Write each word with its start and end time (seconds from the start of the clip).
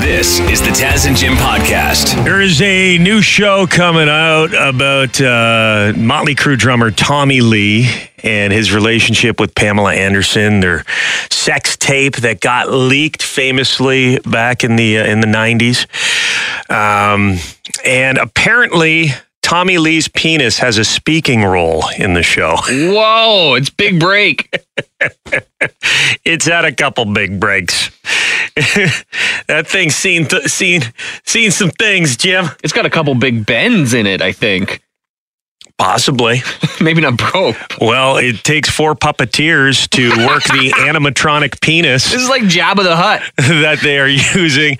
This 0.00 0.40
is 0.40 0.60
the 0.62 0.70
Taz 0.70 1.06
and 1.06 1.14
Jim 1.14 1.34
podcast. 1.34 2.24
There 2.24 2.40
is 2.40 2.62
a 2.62 2.96
new 2.96 3.20
show 3.20 3.66
coming 3.66 4.08
out 4.08 4.46
about 4.54 5.20
uh, 5.20 5.92
Motley 5.94 6.34
Crue 6.34 6.56
drummer 6.58 6.90
Tommy 6.90 7.42
Lee 7.42 7.86
and 8.22 8.50
his 8.50 8.72
relationship 8.72 9.38
with 9.38 9.54
Pamela 9.54 9.94
Anderson. 9.94 10.60
Their 10.60 10.84
sex 11.30 11.76
tape 11.76 12.16
that 12.16 12.40
got 12.40 12.70
leaked 12.72 13.22
famously 13.22 14.18
back 14.20 14.64
in 14.64 14.76
the 14.76 14.98
uh, 15.00 15.04
in 15.04 15.20
the 15.20 15.26
nineties, 15.26 15.86
um, 16.68 17.36
and 17.84 18.18
apparently. 18.18 19.08
Tommy 19.42 19.78
Lee's 19.78 20.06
penis 20.06 20.58
has 20.58 20.78
a 20.78 20.84
speaking 20.84 21.42
role 21.42 21.82
in 21.98 22.14
the 22.14 22.22
show. 22.22 22.56
Whoa, 22.68 23.54
it's 23.54 23.70
big 23.70 23.98
break. 23.98 24.48
it's 26.24 26.46
had 26.46 26.64
a 26.64 26.72
couple 26.72 27.04
big 27.06 27.40
breaks. 27.40 27.90
that 29.48 29.66
thing's 29.66 29.96
seen 29.96 30.26
th- 30.26 30.44
seen 30.48 30.82
seen 31.24 31.50
some 31.50 31.70
things, 31.70 32.16
Jim. 32.16 32.46
It's 32.62 32.72
got 32.72 32.86
a 32.86 32.90
couple 32.90 33.14
big 33.14 33.46
bends 33.46 33.94
in 33.94 34.06
it, 34.06 34.20
I 34.22 34.32
think. 34.32 34.82
Possibly. 35.78 36.42
Maybe 36.82 37.00
not 37.00 37.16
broke. 37.16 37.56
Well, 37.80 38.18
it 38.18 38.44
takes 38.44 38.68
four 38.68 38.94
puppeteers 38.94 39.88
to 39.90 40.10
work 40.26 40.42
the 40.44 40.70
animatronic 40.76 41.58
penis 41.62 42.04
This 42.12 42.20
is 42.20 42.28
like 42.28 42.42
Jabba 42.42 42.82
the 42.82 42.96
Hutt. 42.96 43.22
that 43.38 43.78
they 43.82 43.98
are 43.98 44.06
using 44.06 44.76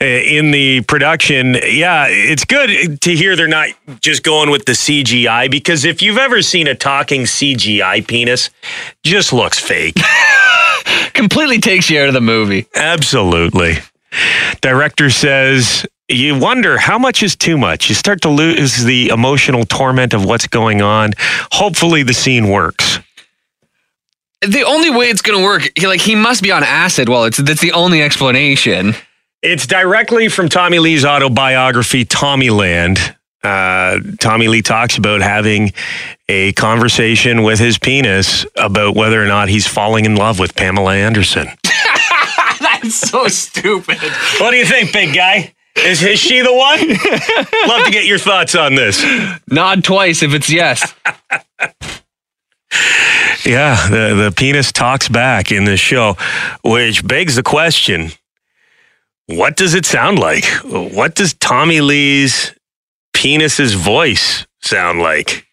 uh, 0.00 0.04
in 0.04 0.50
the 0.50 0.80
production. 0.82 1.54
Yeah, 1.54 2.06
it's 2.08 2.44
good 2.44 3.00
to 3.02 3.14
hear 3.14 3.36
they're 3.36 3.46
not 3.46 3.68
just 4.00 4.24
going 4.24 4.50
with 4.50 4.64
the 4.64 4.72
CGI 4.72 5.48
because 5.48 5.84
if 5.84 6.02
you've 6.02 6.18
ever 6.18 6.42
seen 6.42 6.66
a 6.66 6.74
talking 6.74 7.22
CGI 7.22 8.04
penis, 8.04 8.50
just 9.04 9.32
looks 9.32 9.60
fake. 9.60 9.94
Completely 11.12 11.58
takes 11.58 11.90
you 11.90 12.00
out 12.00 12.08
of 12.08 12.14
the 12.14 12.20
movie. 12.20 12.66
Absolutely. 12.74 13.78
Director 14.60 15.10
says 15.10 15.86
you 16.10 16.38
wonder 16.38 16.76
how 16.76 16.98
much 16.98 17.22
is 17.22 17.36
too 17.36 17.56
much. 17.56 17.88
You 17.88 17.94
start 17.94 18.22
to 18.22 18.28
lose 18.28 18.82
the 18.82 19.08
emotional 19.08 19.64
torment 19.64 20.12
of 20.12 20.24
what's 20.24 20.46
going 20.46 20.82
on. 20.82 21.12
Hopefully, 21.52 22.02
the 22.02 22.14
scene 22.14 22.48
works. 22.48 22.98
The 24.42 24.64
only 24.64 24.90
way 24.90 25.06
it's 25.06 25.22
gonna 25.22 25.44
work, 25.44 25.70
he, 25.76 25.86
like 25.86 26.00
he 26.00 26.14
must 26.14 26.42
be 26.42 26.50
on 26.50 26.64
acid. 26.64 27.08
Well, 27.08 27.24
it's 27.24 27.36
that's 27.36 27.60
the 27.60 27.72
only 27.72 28.02
explanation. 28.02 28.94
It's 29.42 29.66
directly 29.66 30.28
from 30.28 30.48
Tommy 30.48 30.78
Lee's 30.78 31.04
autobiography, 31.04 32.04
Tommyland. 32.04 33.16
Uh, 33.42 34.00
Tommy 34.18 34.48
Lee 34.48 34.62
talks 34.62 34.98
about 34.98 35.22
having 35.22 35.72
a 36.28 36.52
conversation 36.52 37.42
with 37.42 37.58
his 37.58 37.78
penis 37.78 38.46
about 38.56 38.94
whether 38.94 39.22
or 39.22 39.26
not 39.26 39.48
he's 39.48 39.66
falling 39.66 40.04
in 40.04 40.16
love 40.16 40.38
with 40.38 40.54
Pamela 40.54 40.94
Anderson. 40.94 41.48
That's 42.60 42.94
so 42.94 43.28
stupid. 43.28 43.98
What 44.38 44.50
do 44.50 44.56
you 44.56 44.66
think, 44.66 44.92
big 44.92 45.14
guy? 45.14 45.54
Is, 45.76 46.02
is 46.02 46.18
she 46.18 46.40
the 46.40 46.52
one? 46.52 46.80
Love 47.68 47.86
to 47.86 47.92
get 47.92 48.04
your 48.04 48.18
thoughts 48.18 48.54
on 48.54 48.74
this. 48.74 49.04
Nod 49.48 49.84
twice 49.84 50.22
if 50.22 50.34
it's 50.34 50.50
yes. 50.50 50.94
Yeah, 53.44 53.88
the, 53.88 54.14
the 54.14 54.34
penis 54.36 54.70
talks 54.70 55.08
back 55.08 55.50
in 55.50 55.64
this 55.64 55.80
show, 55.80 56.16
which 56.62 57.04
begs 57.04 57.36
the 57.36 57.42
question 57.42 58.12
what 59.30 59.56
does 59.56 59.74
it 59.74 59.86
sound 59.86 60.18
like? 60.18 60.44
What 60.64 61.14
does 61.14 61.34
Tommy 61.34 61.80
Lee's 61.80 62.52
penis's 63.20 63.74
voice 63.74 64.46
sound 64.62 65.00
like? 65.00 65.46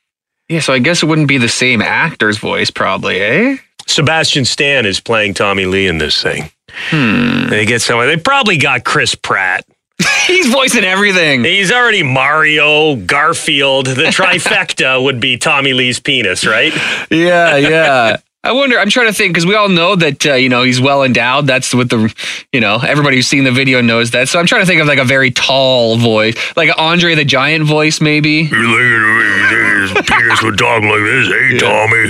Yeah, 0.47 0.61
so 0.61 0.71
I 0.71 0.79
guess 0.79 1.03
it 1.03 1.07
wouldn't 1.07 1.27
be 1.27 1.37
the 1.37 1.49
same 1.49 1.81
actor's 1.81 2.37
voice, 2.37 2.71
probably, 2.71 3.19
eh? 3.19 3.57
Sebastian 3.85 4.45
Stan 4.45 4.85
is 4.85 5.01
playing 5.01 5.33
Tommy 5.33 5.65
Lee 5.65 5.87
in 5.87 5.97
this 5.97 6.23
thing. 6.23 6.49
Hmm. 6.89 7.47
They 7.49 7.65
get 7.65 7.81
someone. 7.81 8.07
They 8.07 8.15
probably 8.15 8.57
got 8.57 8.85
Chris 8.85 9.15
Pratt. 9.15 9.65
He's 10.27 10.47
voicing 10.47 10.85
everything. 10.85 11.43
He's 11.43 11.71
already 11.71 12.03
Mario, 12.03 12.95
Garfield. 12.95 13.87
The 13.87 14.03
trifecta 14.05 15.03
would 15.03 15.19
be 15.19 15.37
Tommy 15.37 15.73
Lee's 15.73 15.99
penis, 15.99 16.45
right? 16.45 16.73
Yeah, 17.09 17.57
yeah. 17.57 18.17
I 18.47 18.53
wonder. 18.53 18.79
I'm 18.79 18.89
trying 18.89 19.07
to 19.07 19.13
think 19.13 19.33
because 19.33 19.45
we 19.45 19.55
all 19.55 19.67
know 19.67 19.95
that 19.97 20.25
uh, 20.25 20.33
you 20.35 20.47
know 20.49 20.63
he's 20.63 20.79
well 20.79 21.03
endowed. 21.03 21.47
That's 21.47 21.73
what 21.73 21.89
the 21.89 22.13
you 22.53 22.61
know 22.61 22.77
everybody 22.81 23.17
who's 23.17 23.27
seen 23.27 23.43
the 23.43 23.51
video 23.51 23.81
knows 23.81 24.11
that. 24.11 24.29
So 24.29 24.39
I'm 24.39 24.45
trying 24.45 24.61
to 24.61 24.65
think 24.65 24.79
of 24.81 24.87
like 24.87 24.99
a 24.99 25.03
very 25.05 25.31
tall 25.31 25.97
voice, 25.97 26.35
like 26.55 26.69
Andre 26.77 27.13
the 27.15 27.25
Giant 27.25 27.65
voice, 27.65 27.99
maybe. 27.99 28.31
You 28.31 28.47
think 28.49 29.97
his 29.97 30.05
penis 30.07 30.41
would 30.43 30.57
talk 30.57 30.81
like 30.81 31.01
this? 31.03 31.27
Hey, 31.27 31.57
Tommy, 31.57 32.05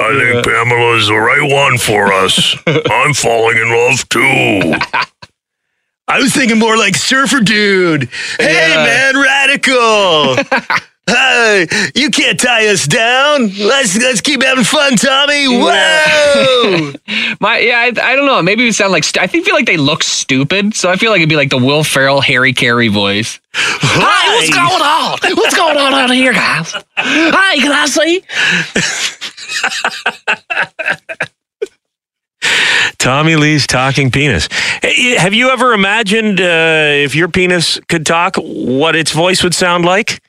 I 0.00 0.32
think 0.32 0.44
Pamela's 0.46 1.08
the 1.08 1.14
right 1.16 1.50
one 1.52 1.76
for 1.78 2.12
us. 2.12 2.56
I'm 2.66 3.12
falling 3.14 3.58
in 3.58 3.70
love 3.70 4.08
too. 4.08 5.08
I 6.10 6.20
was 6.20 6.32
thinking 6.32 6.58
more 6.58 6.78
like 6.78 6.94
Surfer 6.96 7.40
Dude. 7.40 8.08
Hey, 8.38 8.70
Yeah. 8.70 9.12
man, 9.12 9.22
radical. 9.22 10.36
Hey, 11.08 11.66
you 11.94 12.10
can't 12.10 12.38
tie 12.38 12.66
us 12.68 12.86
down. 12.86 13.48
Let's 13.56 13.96
let's 13.96 14.20
keep 14.20 14.42
having 14.42 14.64
fun, 14.64 14.94
Tommy. 14.96 15.46
Whoa! 15.48 16.92
My 17.40 17.56
yeah, 17.58 17.78
I, 17.78 17.86
I 18.12 18.14
don't 18.14 18.26
know. 18.26 18.42
Maybe 18.42 18.64
we 18.64 18.72
sound 18.72 18.92
like 18.92 19.04
st- 19.04 19.22
I 19.22 19.26
think 19.26 19.46
feel 19.46 19.54
like 19.54 19.64
they 19.64 19.78
look 19.78 20.02
stupid. 20.02 20.74
So 20.74 20.90
I 20.90 20.96
feel 20.96 21.10
like 21.10 21.20
it'd 21.20 21.30
be 21.30 21.36
like 21.36 21.48
the 21.48 21.56
Will 21.56 21.82
Ferrell, 21.82 22.20
Harry 22.20 22.52
Caray 22.52 22.88
voice. 22.88 23.40
Hi, 23.54 24.36
what's 24.36 24.50
going 24.54 24.82
on? 24.82 25.18
What's 25.36 25.56
going 25.56 25.78
on 25.78 25.94
out 25.94 26.10
here, 26.10 26.34
guys? 26.34 26.74
Hi, 26.96 27.56
can 27.56 27.72
I 27.72 27.86
see? 27.86 28.22
Tommy 32.98 33.36
Lee's 33.36 33.66
talking 33.66 34.10
penis. 34.10 34.48
Have 35.18 35.34
you 35.34 35.50
ever 35.50 35.72
imagined 35.72 36.40
uh, 36.40 36.44
if 37.04 37.14
your 37.14 37.28
penis 37.28 37.80
could 37.88 38.04
talk, 38.04 38.36
what 38.36 38.96
its 38.96 39.12
voice 39.12 39.42
would 39.42 39.54
sound 39.54 39.84
like? 39.84 40.20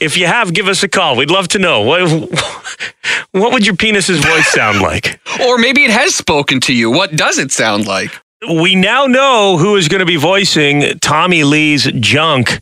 If 0.00 0.16
you 0.16 0.26
have, 0.26 0.52
give 0.52 0.68
us 0.68 0.82
a 0.82 0.88
call. 0.88 1.16
We'd 1.16 1.30
love 1.30 1.48
to 1.48 1.58
know. 1.58 1.82
What, 1.82 2.00
what 3.32 3.52
would 3.52 3.66
your 3.66 3.76
penis's 3.76 4.18
voice 4.24 4.48
sound 4.48 4.80
like? 4.80 5.20
Or 5.44 5.58
maybe 5.58 5.84
it 5.84 5.90
has 5.90 6.14
spoken 6.14 6.60
to 6.60 6.72
you. 6.72 6.90
What 6.92 7.16
does 7.16 7.38
it 7.38 7.50
sound 7.50 7.86
like? 7.88 8.16
We 8.48 8.74
now 8.76 9.06
know 9.06 9.56
who 9.58 9.74
is 9.76 9.88
going 9.88 9.98
to 10.00 10.06
be 10.06 10.16
voicing 10.16 10.98
Tommy 11.00 11.42
Lee's 11.44 11.90
junk 11.92 12.60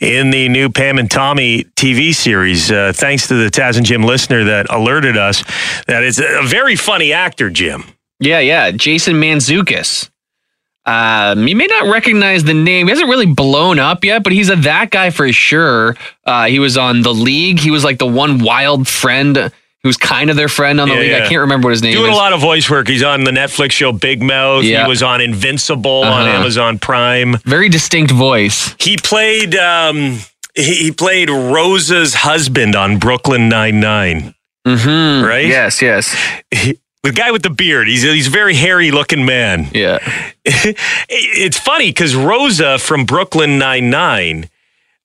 in 0.00 0.30
the 0.30 0.48
new 0.48 0.70
Pam 0.70 0.98
and 0.98 1.10
Tommy 1.10 1.64
TV 1.76 2.12
series. 2.14 2.70
Uh, 2.70 2.92
thanks 2.94 3.28
to 3.28 3.34
the 3.34 3.48
Taz 3.50 3.76
and 3.76 3.86
Jim 3.86 4.02
listener 4.02 4.44
that 4.44 4.68
alerted 4.70 5.16
us 5.16 5.44
that 5.86 6.02
it's 6.02 6.18
a 6.18 6.42
very 6.44 6.74
funny 6.74 7.12
actor, 7.12 7.48
Jim. 7.48 7.84
Yeah, 8.20 8.40
yeah. 8.40 8.70
Jason 8.70 9.16
Mantzoukas. 9.16 10.10
Um, 10.86 11.46
you 11.46 11.54
may 11.56 11.66
not 11.66 11.90
recognize 11.92 12.42
the 12.44 12.54
name. 12.54 12.86
He 12.86 12.90
hasn't 12.90 13.08
really 13.08 13.26
blown 13.26 13.78
up 13.78 14.02
yet, 14.04 14.22
but 14.22 14.32
he's 14.32 14.48
a 14.50 14.56
that 14.56 14.90
guy 14.90 15.10
for 15.10 15.30
sure. 15.32 15.94
Uh, 16.24 16.46
he 16.46 16.58
was 16.58 16.76
on 16.78 17.02
the 17.02 17.12
league. 17.12 17.58
He 17.58 17.70
was 17.70 17.84
like 17.84 17.98
the 17.98 18.06
one 18.06 18.42
wild 18.42 18.88
friend 18.88 19.36
who 19.36 19.88
was 19.88 19.96
kind 19.96 20.30
of 20.30 20.36
their 20.36 20.48
friend 20.48 20.80
on 20.80 20.88
the 20.88 20.94
Yeah, 20.94 21.00
league. 21.00 21.12
I 21.12 21.28
can't 21.28 21.40
remember 21.42 21.66
what 21.66 21.72
his 21.72 21.82
name 21.82 21.92
Doing 21.92 22.04
is. 22.04 22.08
Doing 22.08 22.14
a 22.14 22.16
lot 22.16 22.32
of 22.32 22.40
voice 22.40 22.68
work. 22.68 22.88
He's 22.88 23.02
on 23.02 23.24
the 23.24 23.30
Netflix 23.30 23.72
show 23.72 23.92
Big 23.92 24.22
Mouth. 24.22 24.64
Yeah. 24.64 24.84
He 24.84 24.88
was 24.88 25.02
on 25.02 25.20
Invincible 25.20 26.02
on 26.02 26.22
Uh-huh. 26.26 26.38
Amazon 26.38 26.78
Prime. 26.78 27.36
Very 27.44 27.68
distinct 27.68 28.10
voice. 28.12 28.74
He 28.78 28.96
played 28.96 29.54
um, 29.56 30.18
he, 30.54 30.74
he 30.74 30.92
played 30.92 31.30
Rosa's 31.30 32.14
husband 32.14 32.74
on 32.74 32.98
Brooklyn 32.98 33.48
Nine 33.48 33.80
Nine. 33.80 34.34
Mm-hmm. 34.66 35.26
Right? 35.26 35.46
Yes, 35.46 35.80
yes. 35.80 36.14
The 37.02 37.12
guy 37.12 37.30
with 37.30 37.42
the 37.42 37.50
beard. 37.50 37.88
He's 37.88 38.04
a, 38.04 38.14
he's 38.14 38.26
a 38.26 38.30
very 38.30 38.54
hairy 38.54 38.90
looking 38.90 39.24
man. 39.24 39.68
Yeah. 39.72 39.98
it's 40.44 41.58
funny 41.58 41.88
because 41.88 42.14
Rosa 42.14 42.78
from 42.78 43.06
Brooklyn 43.06 43.58
Nine 43.58 43.88
Nine. 43.90 44.50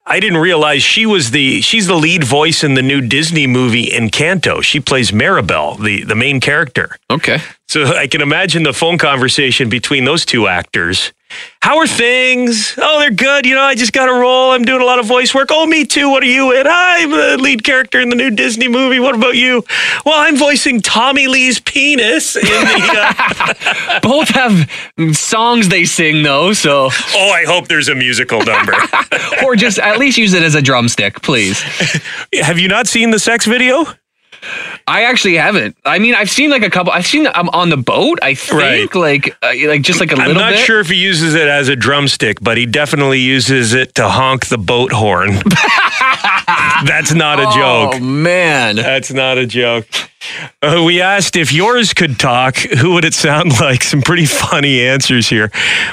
I 0.08 0.20
didn't 0.20 0.38
realize 0.38 0.84
she 0.84 1.06
was 1.06 1.32
the 1.32 1.62
she's 1.62 1.88
the 1.88 1.96
lead 1.96 2.24
voice 2.24 2.64
in 2.64 2.76
the 2.76 2.84
new 2.84 3.02
Disney 3.02 3.48
movie 3.48 3.88
Encanto. 3.88 4.62
She 4.62 4.80
plays 4.80 5.12
Maribel, 5.12 5.82
the 5.84 6.04
the 6.04 6.16
main 6.16 6.40
character. 6.40 6.98
Okay. 7.10 7.40
So 7.68 7.86
I 7.86 8.08
can 8.08 8.22
imagine 8.22 8.64
the 8.64 8.74
phone 8.74 8.98
conversation 9.00 9.70
between 9.70 10.06
those 10.06 10.26
two 10.26 10.48
actors. 10.48 11.12
How 11.66 11.80
are 11.80 11.88
things? 11.88 12.76
Oh, 12.78 13.00
they're 13.00 13.10
good. 13.10 13.44
You 13.44 13.56
know, 13.56 13.64
I 13.64 13.74
just 13.74 13.92
got 13.92 14.08
a 14.08 14.14
role. 14.14 14.52
I'm 14.52 14.66
doing 14.66 14.84
a 14.84 14.86
lot 14.86 15.00
of 15.00 15.08
voice 15.08 15.34
work. 15.34 15.48
Oh, 15.52 15.66
me 15.66 15.84
too. 15.84 16.12
What 16.12 16.22
are 16.22 16.28
you 16.28 16.52
in? 16.52 16.68
I'm 16.70 17.10
the 17.10 17.40
lead 17.40 17.64
character 17.64 18.00
in 18.00 18.10
the 18.10 18.16
new 18.16 18.30
Disney 18.30 18.68
movie. 18.68 19.00
What 19.00 19.16
about 19.16 19.36
you? 19.36 19.64
Well, 20.06 20.14
I'm 20.16 20.38
voicing 20.38 20.80
Tommy 20.80 21.26
Lee's 21.26 21.60
penis 21.60 22.36
in 22.36 22.44
the. 22.44 23.16
Uh, 23.18 24.00
Both 24.04 24.30
have 24.30 24.70
songs 25.18 25.70
they 25.70 25.86
sing 25.86 26.22
though, 26.22 26.54
so 26.54 26.90
oh, 26.92 27.32
I 27.32 27.46
hope 27.48 27.68
there's 27.68 27.90
a 27.90 27.96
musical 27.96 28.44
number. 28.44 28.76
or 29.44 29.56
just 29.56 29.80
at 29.80 29.98
least 29.98 30.20
use 30.20 30.34
it 30.34 30.44
as 30.44 30.54
a 30.54 30.62
drumstick, 30.62 31.24
please. 31.24 31.60
Have 32.44 32.60
you 32.60 32.68
not 32.68 32.86
seen 32.86 33.10
the 33.10 33.18
sex 33.18 33.48
video? 33.48 33.88
I 34.88 35.04
actually 35.04 35.36
haven't. 35.36 35.76
I 35.86 35.98
mean, 36.00 36.14
I've 36.16 36.30
seen 36.30 36.50
like 36.52 36.62
a 36.64 36.70
couple. 36.70 36.92
I've 36.94 37.06
seen 37.08 37.28
I'm 37.28 37.50
on 37.50 37.70
the 37.70 37.78
boat. 37.78 38.20
I 38.22 38.36
think 38.36 38.62
Right. 38.62 38.96
like 38.96 39.36
uh, 39.44 39.54
like 39.68 39.82
just 39.82 40.00
like 40.00 40.12
a 40.12 40.16
I'm 40.16 40.28
little 40.28 40.42
I'm 40.42 40.52
not 40.52 40.58
bit. 40.58 40.66
sure 40.66 40.80
if 40.80 40.90
he 40.90 40.96
uses 40.96 41.34
it 41.34 41.48
as 41.48 41.70
a 41.70 41.76
drumstick, 41.76 42.40
but 42.42 42.58
he 42.58 42.66
definitely 42.66 43.20
uses 43.20 43.74
it 43.74 43.96
to 43.96 44.08
honk 44.10 44.48
the 44.48 44.58
boat 44.58 44.92
horn. 44.92 45.32
That's 46.86 47.14
not 47.14 47.40
a 47.40 47.44
joke. 47.46 47.56
Oh 47.56 47.92
joke. 47.94 48.02
man. 48.02 48.76
That's 48.76 49.12
not 49.12 49.38
a 49.38 49.46
joke. 49.48 49.88
Uh, 50.62 50.84
we 50.86 51.02
asked 51.02 51.36
if 51.36 51.54
yours 51.54 51.94
could 51.94 52.20
talk, 52.20 52.58
who 52.58 52.94
would 52.94 53.06
it 53.06 53.14
sound 53.14 53.60
like? 53.60 53.84
Some 53.84 54.02
pretty 54.02 54.26
funny 54.26 54.82
answers 54.82 55.30
here. 55.30 55.52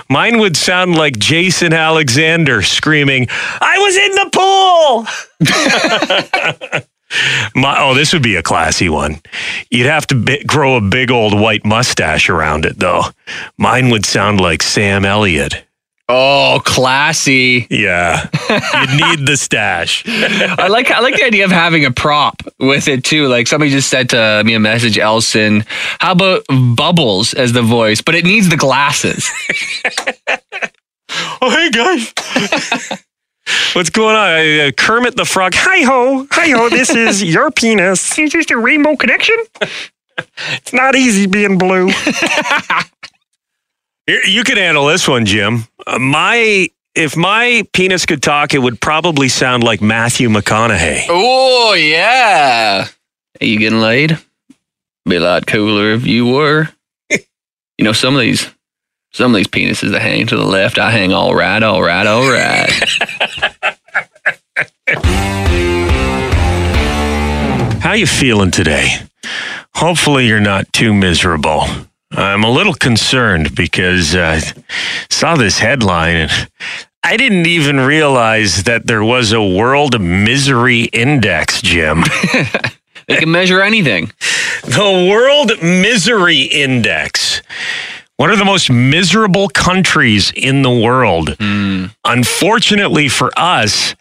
Mine 0.08 0.38
would 0.38 0.56
sound 0.56 0.94
like 0.96 1.18
Jason 1.18 1.72
Alexander 1.72 2.62
screaming, 2.62 3.26
I 3.30 3.78
was 3.78 3.96
in 3.96 4.12
the 4.14 4.30
pool. 6.80 6.82
My, 7.54 7.76
oh, 7.80 7.94
this 7.94 8.12
would 8.12 8.22
be 8.22 8.36
a 8.36 8.42
classy 8.42 8.88
one. 8.88 9.20
You'd 9.70 9.86
have 9.86 10.06
to 10.08 10.38
grow 10.46 10.76
a 10.76 10.80
big 10.80 11.10
old 11.10 11.38
white 11.38 11.64
mustache 11.64 12.28
around 12.28 12.64
it, 12.64 12.78
though. 12.78 13.02
Mine 13.58 13.90
would 13.90 14.06
sound 14.06 14.40
like 14.40 14.62
Sam 14.62 15.04
Elliott. 15.04 15.64
Oh, 16.08 16.60
classy. 16.64 17.66
Yeah, 17.70 18.28
you'd 18.50 19.00
need 19.00 19.26
the 19.26 19.36
stash. 19.36 20.04
I 20.08 20.66
like 20.68 20.90
I 20.90 21.00
like 21.00 21.16
the 21.16 21.24
idea 21.24 21.44
of 21.44 21.50
having 21.50 21.86
a 21.86 21.90
prop 21.90 22.42
with 22.58 22.88
it 22.88 23.02
too. 23.04 23.28
Like 23.28 23.46
somebody 23.46 23.70
just 23.70 23.88
said 23.88 24.10
to 24.10 24.42
me 24.44 24.52
a 24.52 24.60
message, 24.60 24.98
Elson. 24.98 25.64
How 26.00 26.12
about 26.12 26.44
Bubbles 26.76 27.32
as 27.32 27.52
the 27.52 27.62
voice? 27.62 28.02
But 28.02 28.14
it 28.14 28.24
needs 28.24 28.48
the 28.48 28.56
glasses. 28.56 29.30
Oh, 31.42 31.50
hey 31.50 31.70
guys. 31.70 33.02
What's 33.74 33.90
going 33.90 34.16
on? 34.16 34.68
Uh, 34.68 34.70
Kermit 34.76 35.16
the 35.16 35.24
Frog. 35.24 35.54
Hi 35.54 35.82
ho, 35.82 36.26
hi 36.30 36.50
ho. 36.50 36.68
This 36.68 36.90
is 36.90 37.22
your 37.34 37.50
penis. 37.50 38.18
Is 38.18 38.32
this 38.32 38.50
a 38.50 38.56
rainbow 38.56 38.96
connection? 38.96 39.36
it's 40.52 40.72
not 40.72 40.94
easy 40.94 41.26
being 41.26 41.58
blue. 41.58 41.90
Here, 44.06 44.20
you 44.26 44.44
can 44.44 44.56
handle 44.56 44.86
this 44.86 45.06
one, 45.08 45.26
Jim. 45.26 45.64
Uh, 45.86 45.98
my 45.98 46.68
if 46.94 47.16
my 47.16 47.62
penis 47.72 48.04
could 48.04 48.22
talk, 48.22 48.52
it 48.54 48.58
would 48.58 48.80
probably 48.80 49.28
sound 49.28 49.64
like 49.64 49.80
Matthew 49.80 50.28
McConaughey. 50.28 51.06
oh 51.08 51.74
yeah. 51.74 52.86
Are 53.40 53.46
you 53.46 53.58
getting 53.58 53.80
laid? 53.80 54.18
Be 55.08 55.16
a 55.16 55.20
lot 55.20 55.46
cooler 55.46 55.92
if 55.94 56.06
you 56.06 56.26
were. 56.26 56.68
you 57.10 57.84
know 57.84 57.92
some 57.92 58.14
of 58.14 58.20
these 58.20 58.48
some 59.12 59.32
of 59.32 59.36
these 59.36 59.46
penises 59.46 59.90
that 59.92 60.02
hang 60.02 60.26
to 60.26 60.36
the 60.36 60.44
left, 60.44 60.78
I 60.78 60.90
hang 60.90 61.12
all 61.12 61.34
right, 61.34 61.62
all 61.62 61.82
right, 61.82 62.06
all 62.06 62.28
right. 62.30 62.70
How 67.82 67.92
you 67.92 68.06
feeling 68.06 68.50
today? 68.50 68.96
Hopefully 69.74 70.26
you're 70.26 70.40
not 70.40 70.72
too 70.72 70.94
miserable. 70.94 71.64
I'm 72.12 72.44
a 72.44 72.50
little 72.50 72.74
concerned 72.74 73.54
because 73.54 74.14
uh, 74.14 74.40
I 74.40 74.62
saw 75.10 75.34
this 75.34 75.58
headline 75.58 76.16
and 76.16 76.48
I 77.02 77.16
didn't 77.16 77.46
even 77.46 77.80
realize 77.80 78.62
that 78.64 78.86
there 78.86 79.02
was 79.02 79.32
a 79.32 79.42
world 79.42 80.00
misery 80.00 80.82
index, 80.84 81.60
Jim. 81.60 82.04
they 83.08 83.16
can 83.16 83.30
measure 83.30 83.60
anything. 83.60 84.12
the 84.62 85.08
World 85.10 85.50
Misery 85.62 86.42
Index. 86.42 87.42
One 88.22 88.30
of 88.30 88.38
the 88.38 88.44
most 88.44 88.70
miserable 88.70 89.48
countries 89.48 90.30
in 90.36 90.62
the 90.62 90.70
world. 90.70 91.34
Unfortunately 92.04 93.08
for 93.08 93.32
us, 93.36 93.96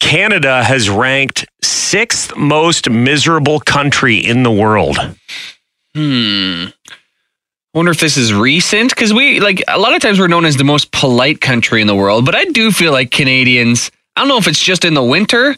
Canada 0.00 0.64
has 0.64 0.90
ranked 0.90 1.46
sixth 1.62 2.36
most 2.36 2.90
miserable 2.90 3.60
country 3.60 4.16
in 4.16 4.42
the 4.42 4.50
world. 4.50 4.96
Hmm. 5.94 6.64
I 6.88 7.72
wonder 7.72 7.92
if 7.92 8.00
this 8.00 8.16
is 8.16 8.34
recent 8.34 8.90
because 8.90 9.14
we 9.14 9.38
like 9.38 9.62
a 9.68 9.78
lot 9.78 9.94
of 9.94 10.02
times 10.02 10.18
we're 10.18 10.26
known 10.26 10.46
as 10.46 10.56
the 10.56 10.64
most 10.64 10.90
polite 10.90 11.40
country 11.40 11.80
in 11.80 11.86
the 11.86 11.94
world, 11.94 12.26
but 12.26 12.34
I 12.34 12.46
do 12.46 12.72
feel 12.72 12.90
like 12.90 13.12
Canadians. 13.12 13.92
I 14.16 14.22
don't 14.22 14.28
know 14.28 14.38
if 14.38 14.48
it's 14.48 14.58
just 14.58 14.84
in 14.84 14.94
the 14.94 15.04
winter, 15.04 15.54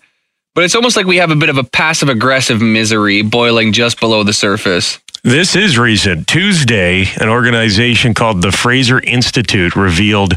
but 0.55 0.65
it's 0.65 0.75
almost 0.75 0.99
like 0.99 1.07
we 1.07 1.17
have 1.17 1.31
a 1.31 1.37
bit 1.37 1.49
of 1.49 1.57
a 1.57 1.65
passive 1.65 2.11
aggressive 2.11 2.61
misery 2.61 3.23
boiling 3.23 3.73
just 3.73 3.99
below 4.01 4.23
the 4.23 4.35
surface. 4.35 5.01
This 5.25 5.55
is 5.55 5.79
recent. 5.79 6.27
Tuesday, 6.27 7.05
an 7.21 7.29
organization 7.29 8.13
called 8.13 8.43
the 8.43 8.51
Fraser 8.51 8.99
Institute 8.99 9.77
revealed 9.77 10.35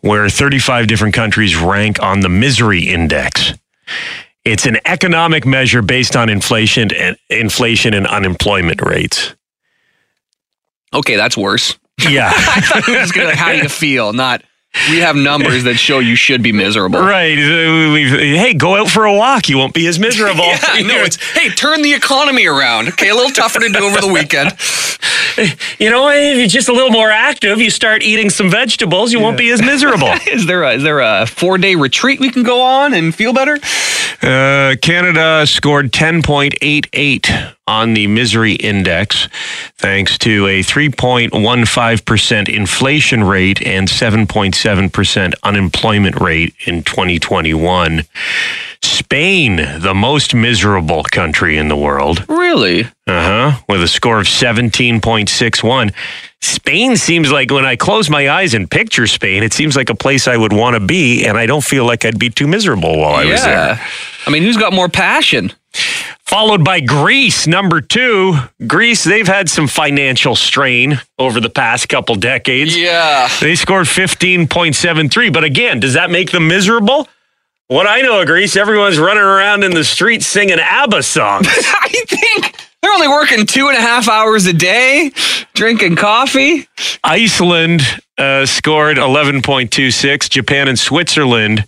where 0.00 0.26
35 0.30 0.86
different 0.86 1.14
countries 1.14 1.54
rank 1.54 2.02
on 2.02 2.20
the 2.20 2.30
misery 2.30 2.88
index. 2.88 3.52
It's 4.42 4.64
an 4.64 4.78
economic 4.86 5.44
measure 5.44 5.82
based 5.82 6.16
on 6.16 6.30
inflation 6.30 6.94
and 6.94 7.18
inflation 7.28 7.92
and 7.92 8.06
unemployment 8.06 8.80
rates. 8.80 9.34
Okay, 10.94 11.16
that's 11.16 11.36
worse. 11.36 11.78
Yeah. 11.98 12.32
I 12.34 12.60
thought 12.62 12.88
it 12.88 13.00
was 13.00 13.12
gonna 13.12 13.26
be 13.26 13.30
like, 13.32 13.38
how 13.38 13.52
do 13.52 13.58
you 13.58 13.68
feel? 13.68 14.14
Not 14.14 14.42
we 14.90 14.98
have 14.98 15.16
numbers 15.16 15.64
that 15.64 15.74
show 15.74 15.98
you 15.98 16.16
should 16.16 16.42
be 16.42 16.52
miserable. 16.52 17.00
right. 17.00 17.36
Hey, 17.36 18.54
go 18.54 18.76
out 18.76 18.88
for 18.88 19.04
a 19.04 19.12
walk. 19.12 19.48
You 19.48 19.58
won't 19.58 19.74
be 19.74 19.86
as 19.86 19.98
miserable. 19.98 20.44
Yeah, 20.62 20.82
no, 20.82 20.96
it's 20.98 21.16
hey, 21.32 21.48
turn 21.50 21.82
the 21.82 21.92
economy 21.92 22.46
around. 22.46 22.88
Okay, 22.88 23.08
a 23.08 23.14
little 23.14 23.30
tougher 23.30 23.60
to 23.60 23.68
do 23.68 23.78
over 23.78 24.00
the 24.00 24.12
weekend. 24.12 24.52
you 25.78 25.90
know, 25.90 26.08
if 26.08 26.38
you're 26.38 26.46
just 26.46 26.68
a 26.68 26.72
little 26.72 26.90
more 26.90 27.10
active, 27.10 27.60
you 27.60 27.70
start 27.70 28.02
eating 28.02 28.30
some 28.30 28.50
vegetables, 28.50 29.12
you 29.12 29.20
won't 29.20 29.36
be 29.38 29.50
as 29.50 29.60
miserable. 29.60 30.12
Is 30.30 30.46
there 30.46 30.62
a, 30.62 30.72
is 30.72 30.82
there 30.82 31.00
a 31.00 31.26
four 31.26 31.58
day 31.58 31.74
retreat 31.74 32.20
we 32.20 32.30
can 32.30 32.42
go 32.42 32.60
on 32.62 32.94
and 32.94 33.14
feel 33.14 33.32
better? 33.32 33.58
Uh, 34.22 34.76
Canada 34.80 35.46
scored 35.46 35.92
10.88 35.92 37.54
on 37.72 37.94
the 37.94 38.06
misery 38.06 38.52
index, 38.52 39.28
thanks 39.78 40.18
to 40.18 40.46
a 40.46 40.60
3.15% 40.62 42.48
inflation 42.54 43.24
rate 43.24 43.62
and 43.66 43.88
7.7% 43.88 45.34
unemployment 45.42 46.20
rate 46.20 46.54
in 46.66 46.82
2021. 46.82 48.02
Spain, 48.82 49.56
the 49.78 49.94
most 49.94 50.34
miserable 50.34 51.02
country 51.04 51.56
in 51.56 51.68
the 51.68 51.76
world, 51.76 52.24
Really? 52.28 52.84
uh 52.84 52.86
huh, 53.06 53.52
with 53.68 53.82
a 53.82 53.88
score 53.88 54.18
of 54.20 54.26
17.61. 54.26 55.92
Spain 56.40 56.96
seems 56.96 57.30
like 57.30 57.50
when 57.52 57.64
I 57.64 57.76
close 57.76 58.10
my 58.10 58.28
eyes 58.28 58.52
and 58.54 58.68
picture 58.70 59.06
Spain, 59.06 59.44
it 59.44 59.52
seems 59.52 59.76
like 59.76 59.88
a 59.90 59.94
place 59.94 60.26
I 60.26 60.36
would 60.36 60.52
want 60.52 60.74
to 60.74 60.80
be, 60.80 61.24
and 61.24 61.38
I 61.38 61.46
don't 61.46 61.62
feel 61.64 61.84
like 61.86 62.04
I'd 62.04 62.18
be 62.18 62.30
too 62.30 62.48
miserable 62.48 62.98
while 62.98 63.14
I 63.14 63.24
was 63.24 63.42
there. 63.44 63.80
I 64.26 64.30
mean, 64.30 64.42
who's 64.42 64.56
got 64.56 64.72
more 64.72 64.88
passion? 64.88 65.52
Followed 66.32 66.64
by 66.64 66.80
Greece, 66.80 67.46
number 67.46 67.82
two. 67.82 68.34
Greece, 68.66 69.04
they've 69.04 69.28
had 69.28 69.50
some 69.50 69.66
financial 69.68 70.34
strain 70.34 70.98
over 71.18 71.40
the 71.40 71.50
past 71.50 71.90
couple 71.90 72.14
decades. 72.14 72.74
Yeah. 72.74 73.28
They 73.38 73.54
scored 73.54 73.84
15.73. 73.84 75.30
But 75.30 75.44
again, 75.44 75.78
does 75.78 75.92
that 75.92 76.10
make 76.10 76.30
them 76.30 76.48
miserable? 76.48 77.06
What 77.68 77.86
I 77.86 78.00
know 78.00 78.22
of 78.22 78.26
Greece, 78.26 78.56
everyone's 78.56 78.98
running 78.98 79.22
around 79.22 79.62
in 79.62 79.72
the 79.72 79.84
streets 79.84 80.26
singing 80.26 80.58
ABBA 80.58 81.02
songs. 81.02 81.46
I 81.50 81.88
think 82.08 82.56
they're 82.80 82.92
only 82.92 83.08
working 83.08 83.44
two 83.44 83.68
and 83.68 83.76
a 83.76 83.80
half 83.80 84.08
hours 84.08 84.46
a 84.46 84.54
day, 84.54 85.12
drinking 85.52 85.96
coffee. 85.96 86.66
Iceland 87.04 87.82
uh, 88.16 88.46
scored 88.46 88.96
11.26. 88.96 90.30
Japan 90.30 90.68
and 90.68 90.78
Switzerland, 90.78 91.66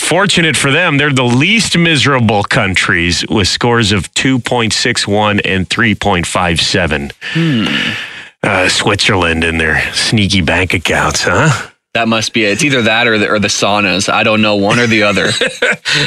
fortunate 0.00 0.56
for 0.56 0.70
them, 0.70 0.98
they're 0.98 1.12
the 1.12 1.22
least 1.22 1.76
miserable 1.76 2.42
countries 2.42 3.24
with 3.28 3.48
scores 3.48 3.92
of 3.92 4.12
2.61 4.14 5.40
and 5.44 5.68
3.57. 5.68 7.96
Uh, 8.42 8.68
Switzerland 8.68 9.44
and 9.44 9.60
their 9.60 9.92
sneaky 9.92 10.40
bank 10.40 10.72
accounts, 10.72 11.24
huh? 11.24 11.70
That 11.92 12.06
must 12.06 12.32
be 12.32 12.44
it. 12.44 12.52
It's 12.52 12.64
either 12.64 12.82
that 12.82 13.08
or 13.08 13.18
the, 13.18 13.28
or 13.28 13.40
the 13.40 13.48
saunas. 13.48 14.08
I 14.08 14.22
don't 14.22 14.40
know, 14.40 14.54
one 14.54 14.78
or 14.78 14.86
the 14.86 15.02
other. 15.02 15.26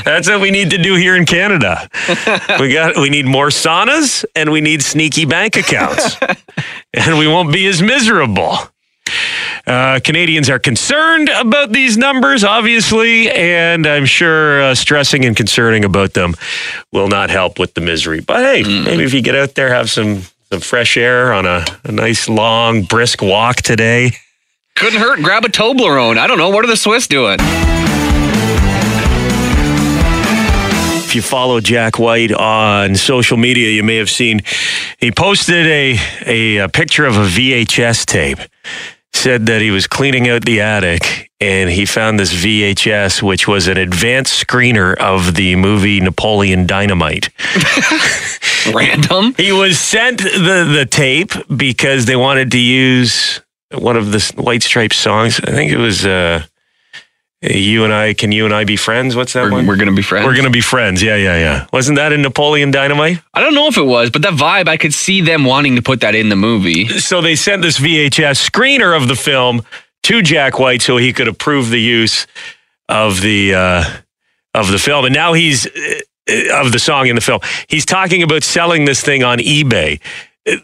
That's 0.05 0.29
what 0.29 0.39
we 0.39 0.49
need 0.49 0.69
to 0.69 0.77
do 0.77 0.95
here 0.95 1.17
in 1.17 1.25
Canada. 1.25 1.89
we 2.59 2.71
got 2.71 2.95
we 2.95 3.09
need 3.09 3.25
more 3.25 3.49
saunas 3.49 4.23
and 4.33 4.51
we 4.51 4.61
need 4.61 4.81
sneaky 4.81 5.25
bank 5.25 5.57
accounts, 5.57 6.15
and 6.93 7.19
we 7.19 7.27
won't 7.27 7.51
be 7.51 7.67
as 7.67 7.81
miserable. 7.81 8.57
Uh, 9.65 9.99
Canadians 10.03 10.49
are 10.49 10.59
concerned 10.59 11.29
about 11.29 11.71
these 11.71 11.95
numbers, 11.95 12.43
obviously, 12.43 13.31
and 13.31 13.87
I'm 13.87 14.05
sure 14.05 14.61
uh, 14.61 14.75
stressing 14.75 15.23
and 15.23 15.37
concerning 15.37 15.85
about 15.85 16.13
them 16.13 16.35
will 16.91 17.07
not 17.07 17.29
help 17.29 17.59
with 17.59 17.73
the 17.73 17.79
misery. 17.81 18.19
But 18.19 18.39
hey, 18.41 18.63
maybe 18.83 19.03
if 19.03 19.13
you 19.13 19.21
get 19.21 19.35
out 19.35 19.55
there, 19.55 19.73
have 19.73 19.89
some 19.89 20.23
some 20.51 20.59
fresh 20.59 20.97
air 20.97 21.33
on 21.33 21.45
a, 21.45 21.65
a 21.85 21.91
nice 21.91 22.27
long 22.27 22.83
brisk 22.83 23.21
walk 23.21 23.57
today. 23.57 24.11
Couldn't 24.75 24.99
hurt. 24.99 25.21
Grab 25.21 25.45
a 25.45 25.47
Toblerone. 25.47 26.17
I 26.17 26.27
don't 26.27 26.37
know. 26.37 26.49
What 26.49 26.65
are 26.65 26.67
the 26.67 26.77
Swiss 26.77 27.07
doing? 27.07 27.37
If 31.05 31.15
you 31.15 31.21
follow 31.21 31.59
Jack 31.61 31.99
White 31.99 32.31
on 32.31 32.95
social 32.95 33.37
media, 33.37 33.69
you 33.69 33.83
may 33.83 33.97
have 33.97 34.09
seen 34.09 34.41
he 34.97 35.11
posted 35.11 35.65
a, 35.67 35.97
a, 36.25 36.57
a 36.57 36.69
picture 36.69 37.05
of 37.05 37.15
a 37.15 37.25
VHS 37.25 38.05
tape. 38.05 38.39
Said 39.13 39.45
that 39.45 39.61
he 39.61 39.71
was 39.71 39.87
cleaning 39.87 40.27
out 40.27 40.43
the 40.43 40.61
attic 40.61 41.31
and 41.39 41.69
he 41.69 41.85
found 41.85 42.19
this 42.19 42.33
VHS, 42.33 43.21
which 43.21 43.47
was 43.47 43.67
an 43.67 43.77
advanced 43.77 44.45
screener 44.45 44.95
of 44.97 45.35
the 45.35 45.55
movie 45.55 45.99
Napoleon 45.99 46.65
Dynamite. 46.65 47.29
Random. 48.73 49.33
He 49.35 49.51
was 49.51 49.79
sent 49.79 50.19
the, 50.19 50.69
the 50.73 50.87
tape 50.89 51.31
because 51.55 52.05
they 52.05 52.15
wanted 52.15 52.51
to 52.51 52.59
use 52.59 53.41
one 53.73 53.97
of 53.97 54.11
the 54.11 54.33
White 54.35 54.63
Stripes 54.63 54.97
songs. 54.97 55.39
I 55.41 55.51
think 55.51 55.71
it 55.71 55.77
was 55.77 56.05
uh, 56.05 56.43
You 57.45 57.83
and 57.83 57.91
I, 57.91 58.13
can 58.13 58.31
you 58.31 58.45
and 58.45 58.53
I 58.53 58.63
be 58.63 58.77
friends? 58.77 59.17
What's 59.17 59.33
that 59.33 59.43
We're, 59.43 59.51
one? 59.51 59.67
we're 59.67 59.75
gonna 59.75 59.91
be 59.91 60.01
friends. 60.01 60.25
We're 60.25 60.35
gonna 60.35 60.49
be 60.49 60.61
friends. 60.61 61.03
Yeah, 61.03 61.17
yeah, 61.17 61.37
yeah. 61.37 61.67
Wasn't 61.73 61.97
that 61.97 62.13
in 62.13 62.21
Napoleon 62.21 62.71
Dynamite? 62.71 63.19
I 63.33 63.41
don't 63.41 63.53
know 63.53 63.67
if 63.67 63.75
it 63.75 63.83
was, 63.83 64.09
but 64.11 64.21
that 64.21 64.35
vibe, 64.35 64.69
I 64.69 64.77
could 64.77 64.93
see 64.93 65.19
them 65.19 65.43
wanting 65.43 65.75
to 65.75 65.81
put 65.81 65.99
that 66.01 66.15
in 66.15 66.29
the 66.29 66.37
movie. 66.37 66.87
So 66.99 67.21
they 67.21 67.35
sent 67.35 67.61
this 67.61 67.79
VHS 67.79 68.49
screener 68.49 68.95
of 68.95 69.09
the 69.09 69.15
film 69.15 69.63
to 70.03 70.21
Jack 70.21 70.57
White 70.57 70.81
so 70.81 70.95
he 70.95 71.11
could 71.11 71.27
approve 71.27 71.69
the 71.69 71.81
use 71.81 72.27
of 72.87 73.19
the 73.19 73.53
uh, 73.53 73.83
of 74.53 74.71
the 74.71 74.79
film, 74.79 75.03
and 75.03 75.13
now 75.13 75.33
he's 75.33 75.67
uh, 75.67 76.61
of 76.61 76.71
the 76.71 76.79
song 76.79 77.07
in 77.07 77.15
the 77.15 77.21
film. 77.21 77.41
He's 77.67 77.85
talking 77.85 78.23
about 78.23 78.43
selling 78.43 78.85
this 78.85 79.01
thing 79.01 79.21
on 79.21 79.39
eBay. 79.39 79.99
Uh, 80.47 80.55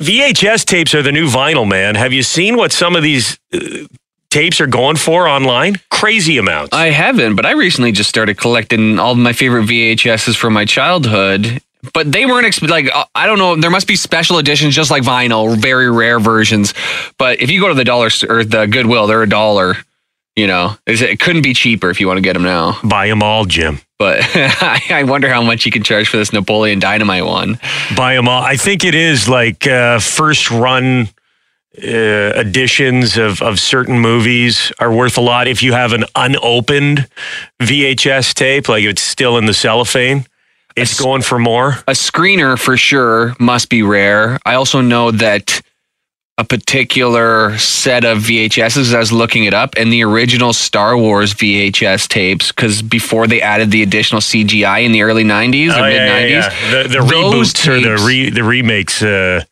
VHS 0.00 0.66
tapes 0.66 0.94
are 0.94 1.02
the 1.02 1.12
new 1.12 1.28
vinyl, 1.28 1.66
man. 1.66 1.94
Have 1.94 2.12
you 2.12 2.22
seen 2.22 2.58
what 2.58 2.72
some 2.72 2.94
of 2.94 3.02
these 3.02 3.38
uh, 3.54 3.86
tapes 4.30 4.60
are 4.60 4.66
going 4.66 4.96
for 4.96 5.28
online? 5.28 5.76
Crazy 5.90 6.38
amounts. 6.38 6.72
I 6.72 6.86
haven't, 6.86 7.36
but 7.36 7.46
I 7.46 7.52
recently 7.52 7.92
just 7.92 8.08
started 8.08 8.38
collecting 8.38 8.98
all 8.98 9.12
of 9.12 9.18
my 9.18 9.32
favorite 9.32 9.64
VHSs 9.66 10.36
from 10.36 10.52
my 10.52 10.64
childhood. 10.64 11.60
But 11.92 12.10
they 12.10 12.26
weren't 12.26 12.46
exp- 12.46 12.68
like 12.68 12.90
uh, 12.92 13.04
I 13.14 13.26
don't 13.26 13.38
know. 13.38 13.56
There 13.56 13.70
must 13.70 13.86
be 13.86 13.96
special 13.96 14.38
editions, 14.38 14.74
just 14.74 14.90
like 14.90 15.02
vinyl, 15.02 15.56
very 15.56 15.90
rare 15.90 16.18
versions. 16.18 16.74
But 17.18 17.40
if 17.40 17.50
you 17.50 17.60
go 17.60 17.68
to 17.68 17.74
the 17.74 17.84
dollar 17.84 18.10
st- 18.10 18.30
or 18.30 18.44
the 18.44 18.66
Goodwill, 18.66 19.06
they're 19.06 19.22
a 19.22 19.28
dollar. 19.28 19.76
You 20.34 20.46
know, 20.46 20.76
it 20.86 21.18
couldn't 21.18 21.42
be 21.42 21.54
cheaper 21.54 21.88
if 21.88 21.98
you 21.98 22.06
want 22.06 22.18
to 22.18 22.22
get 22.22 22.34
them 22.34 22.42
now. 22.42 22.78
Buy 22.84 23.08
them 23.08 23.22
all, 23.22 23.46
Jim. 23.46 23.80
But 23.98 24.20
I 24.34 25.04
wonder 25.06 25.30
how 25.30 25.42
much 25.42 25.64
you 25.64 25.72
can 25.72 25.82
charge 25.82 26.08
for 26.08 26.18
this 26.18 26.30
Napoleon 26.32 26.78
Dynamite 26.78 27.24
one. 27.24 27.58
Buy 27.96 28.14
them 28.14 28.28
all. 28.28 28.42
I 28.42 28.56
think 28.56 28.84
it 28.84 28.94
is 28.94 29.28
like 29.30 29.66
uh, 29.66 29.98
first 29.98 30.50
run 30.50 31.08
uh, 31.82 32.40
editions 32.40 33.16
of, 33.16 33.42
of 33.42 33.60
certain 33.60 33.98
movies 33.98 34.72
are 34.78 34.92
worth 34.92 35.18
a 35.18 35.20
lot 35.20 35.48
if 35.48 35.62
you 35.62 35.72
have 35.72 35.92
an 35.92 36.04
unopened 36.14 37.08
VHS 37.60 38.34
tape, 38.34 38.68
like 38.68 38.84
it's 38.84 39.02
still 39.02 39.38
in 39.38 39.46
the 39.46 39.54
cellophane. 39.54 40.26
It's 40.76 41.00
going 41.00 41.22
for 41.22 41.38
more. 41.38 41.70
a 41.88 41.92
screener 41.92 42.58
for 42.58 42.76
sure 42.76 43.34
must 43.38 43.70
be 43.70 43.82
rare. 43.82 44.38
I 44.44 44.54
also 44.54 44.82
know 44.82 45.10
that 45.10 45.62
a 46.38 46.44
particular 46.44 47.56
set 47.56 48.04
of 48.04 48.18
VHSs, 48.18 48.94
I 48.94 48.98
was 48.98 49.10
looking 49.10 49.44
it 49.44 49.54
up, 49.54 49.74
and 49.78 49.90
the 49.90 50.04
original 50.04 50.52
Star 50.52 50.96
Wars 50.98 51.32
VHS 51.32 52.08
tapes, 52.08 52.52
because 52.52 52.82
before 52.82 53.26
they 53.26 53.40
added 53.40 53.70
the 53.70 53.82
additional 53.82 54.20
CGI 54.20 54.84
in 54.84 54.92
the 54.92 55.00
early 55.00 55.24
90s 55.24 55.70
or 55.70 55.78
Oh, 55.80 55.82
mid 55.88 55.98
90s. 55.98 56.30
yeah, 56.30 56.52
yeah. 56.70 56.82
The, 56.82 56.88
the 56.90 56.98
reboots 56.98 57.66
or 57.66 57.80
the 57.80 58.04
re, 58.04 58.28
the 58.28 58.44
remakes 58.44 59.02
uh, 59.02 59.44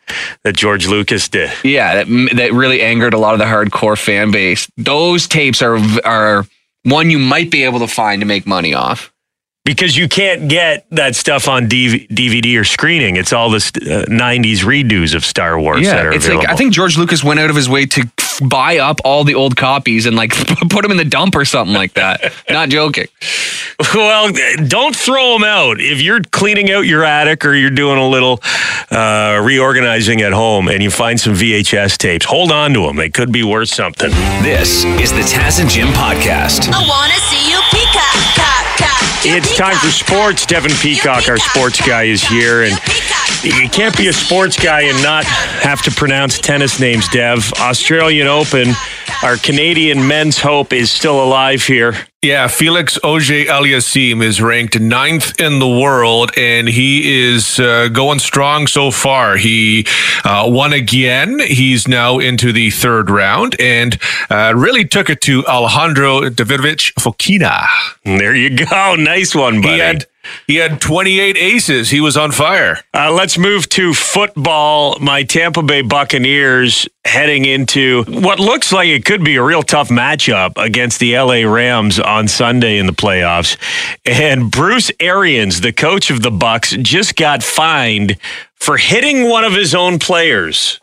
that 0.42 0.56
George 0.56 0.86
Lucas 0.86 1.28
did. 1.30 1.50
Yeah, 1.64 2.04
that, 2.04 2.30
that 2.36 2.52
really 2.52 2.82
angered 2.82 3.14
a 3.14 3.18
lot 3.18 3.32
of 3.32 3.38
the 3.38 3.46
hardcore 3.46 3.98
fan 3.98 4.30
base. 4.30 4.68
Those 4.76 5.26
tapes 5.26 5.62
are 5.62 5.78
are 6.04 6.44
one 6.82 7.08
you 7.08 7.18
might 7.18 7.50
be 7.50 7.64
able 7.64 7.78
to 7.78 7.86
find 7.88 8.20
to 8.20 8.26
make 8.26 8.46
money 8.46 8.74
off. 8.74 9.10
Because 9.64 9.96
you 9.96 10.08
can't 10.10 10.48
get 10.48 10.84
that 10.90 11.16
stuff 11.16 11.48
on 11.48 11.68
DV- 11.70 12.08
DVD 12.08 12.60
or 12.60 12.64
screening. 12.64 13.16
It's 13.16 13.32
all 13.32 13.48
the 13.48 13.60
st- 13.60 13.88
uh, 13.88 14.04
90s 14.06 14.58
redos 14.58 15.14
of 15.14 15.24
Star 15.24 15.58
Wars 15.58 15.86
that 15.86 16.04
are 16.04 16.12
it's 16.12 16.26
available. 16.26 16.44
like 16.44 16.52
I 16.52 16.56
think 16.56 16.74
George 16.74 16.98
Lucas 16.98 17.24
went 17.24 17.40
out 17.40 17.48
of 17.48 17.56
his 17.56 17.66
way 17.66 17.86
to 17.86 18.06
buy 18.42 18.76
up 18.76 19.00
all 19.06 19.24
the 19.24 19.34
old 19.34 19.56
copies 19.56 20.04
and 20.04 20.16
like 20.16 20.32
put 20.68 20.82
them 20.82 20.90
in 20.90 20.98
the 20.98 21.04
dump 21.04 21.34
or 21.34 21.46
something 21.46 21.74
like 21.74 21.94
that. 21.94 22.32
Not 22.50 22.68
joking. 22.68 23.06
Well, 23.92 24.30
don't 24.68 24.94
throw 24.94 25.32
them 25.32 25.42
out. 25.42 25.80
If 25.80 26.00
you're 26.00 26.20
cleaning 26.22 26.70
out 26.70 26.82
your 26.86 27.02
attic 27.02 27.44
or 27.44 27.54
you're 27.54 27.70
doing 27.70 27.98
a 27.98 28.06
little 28.08 28.40
uh, 28.88 29.40
reorganizing 29.42 30.20
at 30.22 30.32
home 30.32 30.68
and 30.68 30.80
you 30.80 30.90
find 30.92 31.18
some 31.18 31.32
VHS 31.34 31.98
tapes, 31.98 32.24
hold 32.24 32.52
on 32.52 32.72
to 32.74 32.86
them. 32.86 32.94
They 32.94 33.10
could 33.10 33.32
be 33.32 33.42
worth 33.42 33.70
something. 33.70 34.10
This 34.42 34.84
is 34.84 35.10
the 35.10 35.22
Taz 35.22 35.60
and 35.60 35.68
Jim 35.68 35.88
podcast. 35.88 36.70
I 36.72 36.86
wanna 36.86 37.18
see 37.26 37.50
you 37.50 37.58
peacock, 37.72 38.14
cock, 38.36 38.36
cock. 38.36 38.43
You 38.43 38.43
It's 39.26 39.56
time 39.56 39.74
for 39.76 39.90
sports. 39.90 40.44
Devin 40.44 40.70
Peacock, 40.82 41.30
our 41.30 41.38
sports 41.38 41.80
guy, 41.80 42.02
is 42.02 42.22
here. 42.22 42.62
And 42.62 42.72
you 43.42 43.70
can't 43.70 43.96
be 43.96 44.08
a 44.08 44.12
sports 44.12 44.62
guy 44.62 44.82
and 44.82 45.02
not 45.02 45.24
have 45.24 45.80
to 45.82 45.90
pronounce 45.90 46.38
tennis 46.38 46.78
names, 46.78 47.08
Dev. 47.08 47.50
Australian 47.58 48.26
Open, 48.26 48.68
our 49.22 49.38
Canadian 49.38 50.06
men's 50.06 50.38
hope 50.38 50.74
is 50.74 50.90
still 50.90 51.24
alive 51.24 51.62
here. 51.62 51.94
Yeah, 52.24 52.46
Felix 52.46 52.98
Auger 53.04 53.44
Aliassime 53.44 54.22
is 54.22 54.40
ranked 54.40 54.80
ninth 54.80 55.38
in 55.38 55.58
the 55.58 55.68
world, 55.68 56.30
and 56.38 56.66
he 56.66 57.22
is 57.22 57.60
uh, 57.60 57.88
going 57.88 58.18
strong 58.18 58.66
so 58.66 58.90
far. 58.90 59.36
He 59.36 59.86
uh, 60.24 60.46
won 60.48 60.72
again. 60.72 61.38
He's 61.38 61.86
now 61.86 62.18
into 62.20 62.50
the 62.50 62.70
third 62.70 63.10
round, 63.10 63.60
and 63.60 63.98
uh, 64.30 64.54
really 64.56 64.86
took 64.86 65.10
it 65.10 65.20
to 65.20 65.44
Alejandro 65.44 66.22
Davidovich 66.30 66.94
Fokina. 66.94 67.66
There 68.04 68.34
you 68.34 68.56
go. 68.56 68.96
Nice 68.96 69.34
one, 69.34 69.60
buddy. 69.60 69.74
He 69.74 69.80
had 69.80 70.06
he 70.46 70.56
had 70.56 70.80
28 70.80 71.36
aces. 71.36 71.90
He 71.90 72.00
was 72.00 72.16
on 72.16 72.32
fire. 72.32 72.78
Uh, 72.92 73.12
let's 73.12 73.38
move 73.38 73.68
to 73.70 73.94
football. 73.94 74.98
My 75.00 75.22
Tampa 75.22 75.62
Bay 75.62 75.82
Buccaneers 75.82 76.88
heading 77.04 77.44
into 77.44 78.04
what 78.04 78.40
looks 78.40 78.72
like 78.72 78.88
it 78.88 79.04
could 79.04 79.22
be 79.22 79.36
a 79.36 79.42
real 79.42 79.62
tough 79.62 79.88
matchup 79.88 80.52
against 80.56 81.00
the 81.00 81.16
LA 81.18 81.42
Rams 81.48 82.00
on 82.14 82.28
Sunday 82.28 82.78
in 82.78 82.86
the 82.86 82.92
playoffs. 82.92 83.56
And 84.04 84.50
Bruce 84.50 84.90
Arians, 85.00 85.60
the 85.60 85.72
coach 85.72 86.10
of 86.10 86.22
the 86.22 86.30
Bucs, 86.30 86.80
just 86.82 87.16
got 87.16 87.42
fined 87.42 88.16
for 88.54 88.76
hitting 88.76 89.28
one 89.28 89.44
of 89.44 89.52
his 89.52 89.74
own 89.74 89.98
players. 89.98 90.80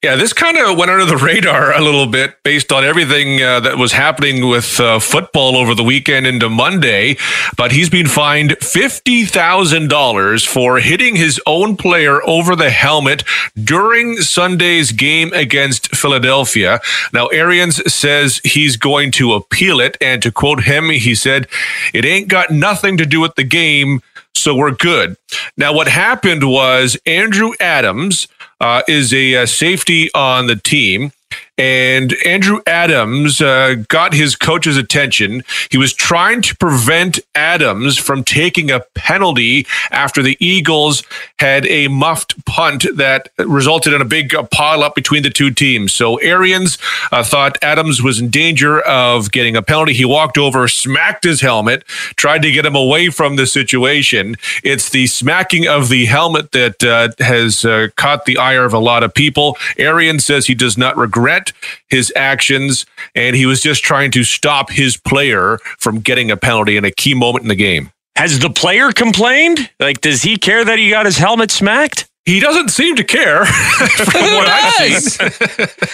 Yeah, 0.00 0.14
this 0.14 0.32
kind 0.32 0.56
of 0.56 0.78
went 0.78 0.92
under 0.92 1.04
the 1.04 1.16
radar 1.24 1.76
a 1.76 1.80
little 1.80 2.06
bit 2.06 2.40
based 2.44 2.70
on 2.70 2.84
everything 2.84 3.42
uh, 3.42 3.58
that 3.58 3.78
was 3.78 3.90
happening 3.90 4.46
with 4.48 4.78
uh, 4.78 5.00
football 5.00 5.56
over 5.56 5.74
the 5.74 5.82
weekend 5.82 6.24
into 6.24 6.48
Monday. 6.48 7.16
But 7.56 7.72
he's 7.72 7.90
been 7.90 8.06
fined 8.06 8.50
$50,000 8.60 10.46
for 10.46 10.78
hitting 10.78 11.16
his 11.16 11.40
own 11.46 11.76
player 11.76 12.22
over 12.28 12.54
the 12.54 12.70
helmet 12.70 13.24
during 13.64 14.18
Sunday's 14.18 14.92
game 14.92 15.32
against 15.32 15.96
Philadelphia. 15.96 16.80
Now, 17.12 17.26
Arians 17.28 17.92
says 17.92 18.40
he's 18.44 18.76
going 18.76 19.10
to 19.12 19.32
appeal 19.32 19.80
it. 19.80 19.96
And 20.00 20.22
to 20.22 20.30
quote 20.30 20.62
him, 20.62 20.90
he 20.90 21.16
said, 21.16 21.48
It 21.92 22.04
ain't 22.04 22.28
got 22.28 22.52
nothing 22.52 22.98
to 22.98 23.04
do 23.04 23.18
with 23.18 23.34
the 23.34 23.42
game. 23.42 24.02
So 24.36 24.54
we're 24.54 24.70
good. 24.70 25.16
Now, 25.56 25.72
what 25.72 25.88
happened 25.88 26.48
was 26.48 26.96
Andrew 27.04 27.54
Adams 27.58 28.28
uh, 28.60 28.82
is 28.88 29.12
a, 29.12 29.36
uh 29.36 29.46
safety 29.46 30.10
on 30.14 30.46
the 30.46 30.56
team. 30.56 31.12
And 31.58 32.14
Andrew 32.24 32.60
Adams 32.66 33.40
uh, 33.40 33.74
got 33.88 34.14
his 34.14 34.36
coach's 34.36 34.76
attention. 34.76 35.42
He 35.70 35.76
was 35.76 35.92
trying 35.92 36.40
to 36.42 36.56
prevent 36.56 37.18
Adams 37.34 37.98
from 37.98 38.22
taking 38.22 38.70
a 38.70 38.80
penalty 38.94 39.66
after 39.90 40.22
the 40.22 40.36
Eagles 40.38 41.02
had 41.40 41.66
a 41.66 41.88
muffed 41.88 42.44
punt 42.44 42.86
that 42.94 43.30
resulted 43.38 43.92
in 43.92 44.00
a 44.00 44.04
big 44.04 44.34
uh, 44.34 44.44
pile 44.44 44.84
up 44.84 44.94
between 44.94 45.24
the 45.24 45.30
two 45.30 45.50
teams. 45.50 45.92
So 45.92 46.16
Arians 46.18 46.78
uh, 47.10 47.24
thought 47.24 47.58
Adams 47.60 48.00
was 48.00 48.20
in 48.20 48.30
danger 48.30 48.80
of 48.80 49.32
getting 49.32 49.56
a 49.56 49.62
penalty. 49.62 49.94
He 49.94 50.04
walked 50.04 50.38
over, 50.38 50.68
smacked 50.68 51.24
his 51.24 51.40
helmet, 51.40 51.84
tried 52.16 52.42
to 52.42 52.52
get 52.52 52.66
him 52.66 52.76
away 52.76 53.10
from 53.10 53.34
the 53.34 53.46
situation. 53.46 54.36
It's 54.62 54.90
the 54.90 55.08
smacking 55.08 55.66
of 55.66 55.88
the 55.88 56.06
helmet 56.06 56.52
that 56.52 56.84
uh, 56.84 57.08
has 57.22 57.64
uh, 57.64 57.88
caught 57.96 58.26
the 58.26 58.38
ire 58.38 58.64
of 58.64 58.72
a 58.72 58.78
lot 58.78 59.02
of 59.02 59.12
people. 59.12 59.56
Arians 59.76 60.24
says 60.24 60.46
he 60.46 60.54
does 60.54 60.78
not 60.78 60.96
regret 60.96 61.47
his 61.88 62.12
actions, 62.16 62.86
and 63.14 63.36
he 63.36 63.46
was 63.46 63.60
just 63.60 63.82
trying 63.82 64.10
to 64.12 64.24
stop 64.24 64.70
his 64.70 64.96
player 64.96 65.58
from 65.78 66.00
getting 66.00 66.30
a 66.30 66.36
penalty 66.36 66.76
in 66.76 66.84
a 66.84 66.90
key 66.90 67.14
moment 67.14 67.42
in 67.42 67.48
the 67.48 67.54
game. 67.54 67.90
Has 68.16 68.40
the 68.40 68.50
player 68.50 68.90
complained? 68.90 69.70
Like, 69.78 70.00
does 70.00 70.22
he 70.22 70.36
care 70.36 70.64
that 70.64 70.78
he 70.78 70.90
got 70.90 71.06
his 71.06 71.18
helmet 71.18 71.50
smacked? 71.50 72.07
He 72.28 72.40
doesn't 72.40 72.68
seem 72.68 72.94
to 72.96 73.04
care 73.04 73.46
from 73.46 74.20
Who 74.22 74.36
what 74.36 74.48
I've 74.48 74.74
does? 74.76 75.14
seen. 75.14 75.28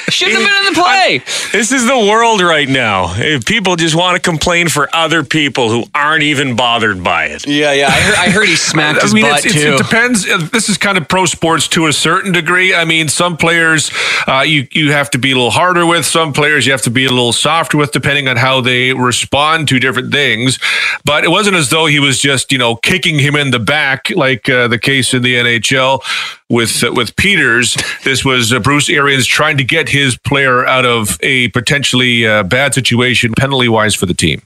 Shouldn't 0.08 0.38
have 0.42 0.48
been 0.48 0.66
in 0.66 0.72
the 0.74 0.80
play. 0.82 1.18
This 1.52 1.70
is 1.70 1.86
the 1.86 1.96
world 1.96 2.40
right 2.40 2.68
now. 2.68 3.14
If 3.16 3.44
people 3.46 3.76
just 3.76 3.94
want 3.94 4.16
to 4.16 4.20
complain 4.30 4.68
for 4.68 4.88
other 4.92 5.22
people 5.22 5.70
who 5.70 5.84
aren't 5.94 6.24
even 6.24 6.56
bothered 6.56 7.04
by 7.04 7.26
it. 7.26 7.46
Yeah, 7.46 7.72
yeah. 7.72 7.86
I 7.86 7.90
heard, 8.00 8.14
I 8.16 8.30
heard 8.30 8.48
he 8.48 8.56
smacked 8.72 9.02
his 9.02 9.12
butt 9.12 9.44
it's, 9.44 9.46
it's, 9.46 9.54
too. 9.54 9.74
it 9.74 9.78
depends. 9.78 10.28
Uh, 10.28 10.38
This 10.52 10.68
is 10.68 10.76
kind 10.76 10.98
of 10.98 11.06
pro 11.08 11.24
sports 11.26 11.68
to 11.68 11.86
a 11.86 11.92
certain 11.92 12.32
degree. 12.32 12.74
I 12.74 12.84
mean, 12.84 13.06
some 13.08 13.36
players 13.36 13.92
uh, 14.26 14.40
you 14.40 14.66
you 14.72 14.90
have 14.90 15.10
to 15.10 15.18
be 15.18 15.30
a 15.30 15.34
little 15.34 15.52
harder 15.52 15.86
with. 15.86 16.04
Some 16.04 16.32
players 16.32 16.66
you 16.66 16.72
have 16.72 16.82
to 16.82 16.90
be 16.90 17.04
a 17.04 17.10
little 17.10 17.32
softer 17.32 17.76
with, 17.76 17.92
depending 17.92 18.26
on 18.26 18.36
how 18.38 18.60
they 18.60 18.92
respond 18.92 19.68
to 19.68 19.78
different 19.78 20.10
things. 20.10 20.58
But 21.04 21.22
it 21.22 21.30
wasn't 21.30 21.54
as 21.56 21.70
though 21.70 21.86
he 21.86 22.00
was 22.00 22.18
just 22.18 22.50
you 22.50 22.58
know 22.58 22.74
kicking 22.74 23.20
him 23.20 23.36
in 23.36 23.52
the 23.52 23.60
back 23.60 24.10
like 24.10 24.48
uh, 24.48 24.66
the 24.66 24.78
case 24.80 25.14
in 25.14 25.22
the 25.22 25.34
NHL 25.36 26.00
with 26.48 26.82
uh, 26.82 26.92
with 26.92 27.16
Peters. 27.16 27.76
This 28.04 28.24
was 28.24 28.52
uh, 28.52 28.60
Bruce 28.60 28.88
Arians 28.90 29.26
trying 29.26 29.56
to 29.58 29.64
get 29.64 29.88
his 29.88 30.18
player 30.18 30.66
out 30.66 30.86
of 30.86 31.18
a 31.20 31.48
potentially 31.48 32.26
uh, 32.26 32.42
bad 32.42 32.74
situation, 32.74 33.32
penalty 33.38 33.68
wise 33.68 33.94
for 33.94 34.06
the 34.06 34.14
team. 34.14 34.42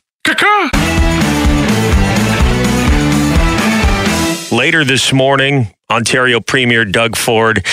Later 4.51 4.85
this 4.85 5.13
morning, 5.13 5.69
Ontario 5.91 6.41
Premier 6.41 6.85
Doug 6.85 7.17
Ford 7.17 7.65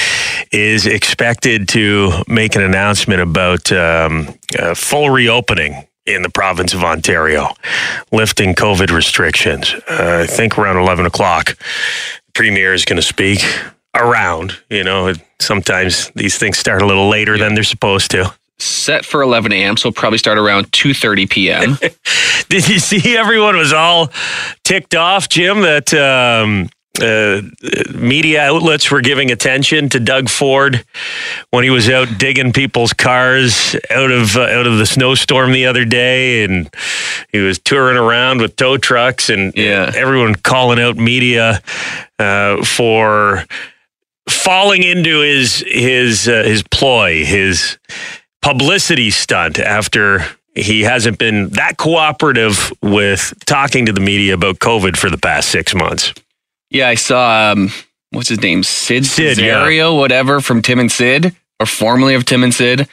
is 0.52 0.86
expected 0.86 1.68
to 1.70 2.12
make 2.28 2.56
an 2.56 2.64
announcement 2.64 3.22
about 3.22 3.72
um, 3.72 4.36
full 4.76 5.10
reopening 5.10 5.88
in 6.06 6.22
the 6.22 6.30
province 6.30 6.74
of 6.74 6.84
Ontario, 6.84 7.50
lifting 8.12 8.54
COVID 8.54 8.92
restrictions. 8.92 9.74
Uh, 9.90 10.24
I 10.24 10.28
think 10.28 10.58
around 10.58 10.78
11 10.78 11.06
o'clock, 11.06 11.58
premier 12.34 12.74
is 12.74 12.86
going 12.86 12.98
to 12.98 13.02
speak 13.02 13.40
around. 13.96 14.58
You 14.70 14.84
know, 14.84 15.14
sometimes 15.40 16.10
these 16.16 16.38
things 16.38 16.58
start 16.58 16.82
a 16.82 16.86
little 16.86 17.10
later 17.10 17.38
than 17.38 17.54
they're 17.56 17.64
supposed 17.64 18.12
to. 18.12 18.34
Set 18.58 19.04
for 19.04 19.22
11 19.22 19.52
a.m., 19.52 19.76
so 19.76 19.92
probably 19.92 20.18
start 20.18 20.38
around 20.38 20.72
2:30 20.72 21.30
p.m. 21.30 21.78
Did 22.50 22.70
you 22.70 22.80
see 22.80 23.18
everyone 23.18 23.58
was 23.58 23.74
all 23.74 24.10
ticked 24.64 24.96
off, 24.96 25.28
Jim, 25.28 25.62
that 25.62 25.94
um, 25.94 26.70
uh, 27.02 27.42
media 27.94 28.42
outlets 28.44 28.90
were 28.90 29.02
giving 29.02 29.30
attention 29.30 29.90
to 29.90 30.00
Doug 30.00 30.30
Ford 30.30 30.86
when 31.50 31.66
he 31.66 31.70
was 31.70 31.90
out 31.90 32.08
digging 32.18 32.54
people's 32.54 32.94
cars 32.94 33.76
out 33.92 34.12
of 34.12 34.38
uh, 34.38 34.44
out 34.44 34.66
of 34.68 34.78
the 34.78 34.86
snowstorm 34.86 35.52
the 35.52 35.66
other 35.66 35.84
day, 35.84 36.46
and 36.46 36.74
he 37.34 37.40
was 37.40 37.60
touring 37.60 37.98
around 37.98 38.40
with 38.40 38.56
tow 38.56 38.78
trucks, 38.78 39.30
and 39.30 39.52
Yeah. 39.58 39.92
everyone 39.94 40.36
calling 40.36 40.80
out 40.80 40.96
media 40.96 41.62
uh, 42.20 42.64
for 42.64 43.44
falling 44.30 44.84
into 44.84 45.22
his 45.22 45.64
his 45.68 46.28
uh, 46.28 46.44
his 46.44 46.64
ploy, 46.64 47.24
his 47.26 47.78
publicity 48.42 49.10
stunt 49.10 49.60
after 49.60 50.26
he 50.56 50.84
hasn't 50.84 51.18
been 51.18 51.50
that 51.50 51.78
cooperative 51.78 52.72
with 52.82 53.34
talking 53.46 53.86
to 53.86 53.92
the 53.92 54.00
media 54.00 54.34
about 54.34 54.60
COVID 54.60 54.98
for 54.98 55.10
the 55.10 55.18
past 55.18 55.50
six 55.50 55.76
months. 55.76 56.14
Yeah, 56.70 56.88
I 56.88 56.96
saw 56.96 57.52
um, 57.52 57.70
what's 58.12 58.30
his 58.30 58.42
name, 58.42 58.64
Sid, 58.64 59.06
Sid, 59.06 59.38
yeah. 59.38 59.90
Whatever, 59.90 60.42
from 60.42 60.62
Tim 60.62 60.80
and 60.80 60.92
Sid, 60.92 61.36
or 61.60 61.66
formerly 61.66 62.16
of 62.16 62.26
Tim 62.26 62.44
and 62.44 62.54
Sid, 62.54 62.88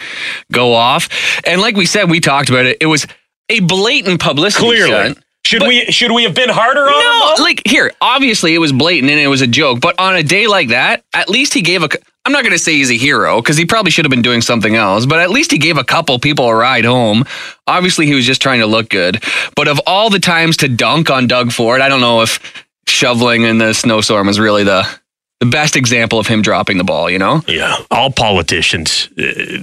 go 0.50 0.74
off. 0.74 1.08
And 1.46 1.60
like 1.60 1.76
we 1.76 1.86
said, 1.86 2.10
we 2.10 2.20
talked 2.20 2.48
about 2.48 2.66
it. 2.66 2.78
It 2.80 2.86
was 2.86 3.06
a 3.48 3.60
blatant 3.60 4.20
publicity 4.20 4.66
Clearly, 4.66 4.90
stunt. 4.90 5.24
Should 5.44 5.60
But- 5.60 5.68
we 5.68 5.84
should 5.90 6.12
we 6.12 6.22
have 6.24 6.34
been 6.34 6.48
harder 6.48 6.82
on 6.82 6.90
No, 6.92 7.34
him? 7.36 7.42
like 7.42 7.62
here, 7.66 7.92
obviously 8.00 8.54
it 8.54 8.58
was 8.58 8.72
blatant 8.72 9.10
and 9.10 9.20
it 9.20 9.26
was 9.28 9.40
a 9.40 9.46
joke, 9.46 9.80
but 9.80 9.98
on 9.98 10.14
a 10.14 10.22
day 10.22 10.46
like 10.46 10.68
that, 10.68 11.02
at 11.14 11.28
least 11.28 11.54
he 11.54 11.62
gave 11.62 11.82
a 11.82 11.88
I'm 12.24 12.30
not 12.32 12.42
going 12.44 12.52
to 12.52 12.58
say 12.58 12.74
he's 12.74 12.90
a 12.90 12.96
hero 12.96 13.42
because 13.42 13.56
he 13.56 13.64
probably 13.66 13.90
should 13.90 14.04
have 14.04 14.10
been 14.10 14.22
doing 14.22 14.42
something 14.42 14.76
else, 14.76 15.06
but 15.06 15.18
at 15.18 15.30
least 15.30 15.50
he 15.50 15.58
gave 15.58 15.76
a 15.76 15.82
couple 15.82 16.16
people 16.20 16.48
a 16.48 16.54
ride 16.54 16.84
home. 16.84 17.24
Obviously, 17.66 18.06
he 18.06 18.14
was 18.14 18.24
just 18.24 18.40
trying 18.40 18.60
to 18.60 18.66
look 18.66 18.88
good. 18.90 19.20
But 19.56 19.66
of 19.66 19.80
all 19.88 20.08
the 20.08 20.20
times 20.20 20.56
to 20.58 20.68
dunk 20.68 21.10
on 21.10 21.26
Doug 21.26 21.50
Ford, 21.50 21.80
I 21.80 21.88
don't 21.88 22.00
know 22.00 22.20
if 22.22 22.38
shoveling 22.86 23.42
in 23.42 23.58
the 23.58 23.72
snowstorm 23.74 24.28
was 24.28 24.38
really 24.38 24.62
the 24.62 24.86
the 25.42 25.50
best 25.50 25.74
example 25.74 26.20
of 26.20 26.28
him 26.28 26.40
dropping 26.40 26.78
the 26.78 26.84
ball. 26.84 27.10
You 27.10 27.18
know? 27.18 27.42
Yeah, 27.48 27.76
all 27.90 28.12
politicians 28.12 29.08
uh, 29.18 29.58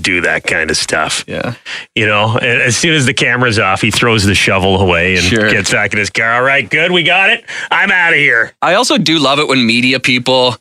do 0.00 0.20
that 0.20 0.44
kind 0.44 0.70
of 0.70 0.76
stuff. 0.76 1.24
Yeah. 1.26 1.54
You 1.96 2.06
know, 2.06 2.36
as 2.36 2.76
soon 2.76 2.94
as 2.94 3.04
the 3.04 3.14
camera's 3.14 3.58
off, 3.58 3.80
he 3.80 3.90
throws 3.90 4.22
the 4.24 4.34
shovel 4.36 4.80
away 4.80 5.16
and 5.16 5.24
Sure. 5.24 5.50
gets 5.50 5.72
back 5.72 5.92
in 5.92 5.98
his 5.98 6.10
car. 6.10 6.34
All 6.34 6.42
right, 6.42 6.68
good, 6.70 6.92
we 6.92 7.02
got 7.02 7.30
it. 7.30 7.44
I'm 7.70 7.90
out 7.90 8.12
of 8.12 8.18
here. 8.18 8.52
I 8.62 8.74
also 8.74 8.96
do 8.96 9.18
love 9.18 9.40
it 9.40 9.48
when 9.48 9.66
media 9.66 9.98
people 9.98 10.54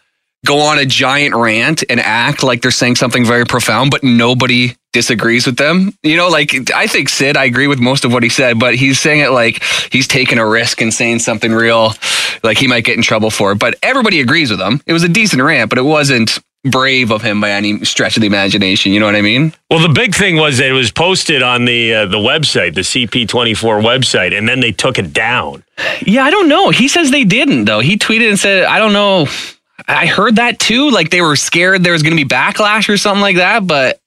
go 0.46 0.60
on 0.62 0.80
a 0.80 0.86
giant 0.86 1.36
rant 1.36 1.84
and 1.90 2.00
act 2.00 2.42
like 2.42 2.62
they're 2.64 2.72
saying 2.72 2.96
something 2.96 3.24
very 3.26 3.46
profound, 3.46 3.92
but 3.92 4.04
nobody 4.04 4.76
disagrees 4.94 5.46
with 5.46 5.58
them. 5.58 5.94
You 6.04 6.16
know, 6.16 6.30
like 6.30 6.72
I 6.74 6.88
think 6.88 7.10
Sid, 7.10 7.36
I 7.36 7.46
agree 7.46 7.68
with 7.68 7.80
most 7.80 8.06
of 8.06 8.14
what 8.14 8.24
he 8.24 8.30
said, 8.30 8.60
but 8.60 8.76
he's 8.76 9.00
saying 9.00 9.20
it 9.20 9.32
like 9.32 9.62
he's 9.92 10.08
taking 10.08 10.38
a 10.38 10.48
risk 10.48 10.82
and 10.82 10.94
saying 10.94 11.20
something 11.20 11.52
real, 11.52 11.94
like 12.44 12.58
he 12.58 12.68
might 12.68 12.86
get 12.86 12.96
in 12.96 13.04
trouble 13.04 13.30
for 13.30 13.52
it. 13.52 13.60
But 13.60 13.76
everybody 13.84 14.22
agrees 14.22 14.52
with 14.52 14.62
him. 14.62 14.82
It 14.86 14.94
was 14.94 15.04
a 15.04 15.10
decent 15.10 15.42
rant, 15.42 15.70
but 15.70 15.78
it 15.78 15.84
wasn't 15.84 16.40
brave 16.64 17.12
of 17.12 17.22
him 17.22 17.42
by 17.42 17.52
any 17.52 17.84
stretch 17.84 18.16
of 18.16 18.22
the 18.22 18.28
imagination. 18.28 18.92
You 18.94 19.00
know 19.00 19.06
what 19.06 19.16
I 19.16 19.22
mean? 19.22 19.54
Well, 19.70 19.86
the 19.86 19.94
big 19.94 20.16
thing 20.16 20.38
was 20.38 20.58
that 20.60 20.68
it 20.68 20.74
was 20.74 20.92
posted 20.92 21.42
on 21.42 21.66
the 21.66 21.94
uh, 21.94 22.06
the 22.06 22.18
website, 22.18 22.76
the 22.76 22.82
CP24 22.82 23.82
website, 23.82 24.38
and 24.38 24.48
then 24.48 24.60
they 24.60 24.72
took 24.72 24.98
it 24.98 25.14
down. 25.14 25.64
Yeah, 26.06 26.24
I 26.24 26.32
don't 26.32 26.48
know. 26.48 26.70
He 26.70 26.88
says 26.88 27.12
they 27.12 27.26
didn't 27.26 27.66
though. 27.66 27.80
He 27.80 27.98
tweeted 27.98 28.30
and 28.30 28.40
said, 28.40 28.66
I 28.66 28.78
don't 28.78 28.94
know. 28.94 29.28
I 29.88 30.06
heard 30.06 30.38
that 30.38 30.60
too. 30.60 30.92
Like 30.92 31.10
they 31.10 31.22
were 31.22 31.36
scared 31.36 31.84
there 31.84 31.94
was 31.94 32.04
going 32.04 32.16
to 32.16 32.24
be 32.24 32.28
backlash 32.28 32.88
or 32.88 32.98
something 32.98 33.22
like 33.22 33.38
that, 33.38 33.68
but 33.68 34.00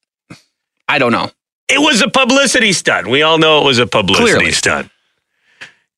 I 0.88 0.99
don't 0.99 1.12
know. 1.12 1.31
It 1.69 1.81
was 1.81 2.00
a 2.00 2.09
publicity 2.09 2.73
stunt. 2.73 3.09
We 3.09 3.23
all 3.23 3.38
know 3.38 3.61
it 3.62 3.64
was 3.64 3.78
a 3.78 3.87
publicity 3.87 4.31
Clearly. 4.33 4.52
stunt. 4.52 4.90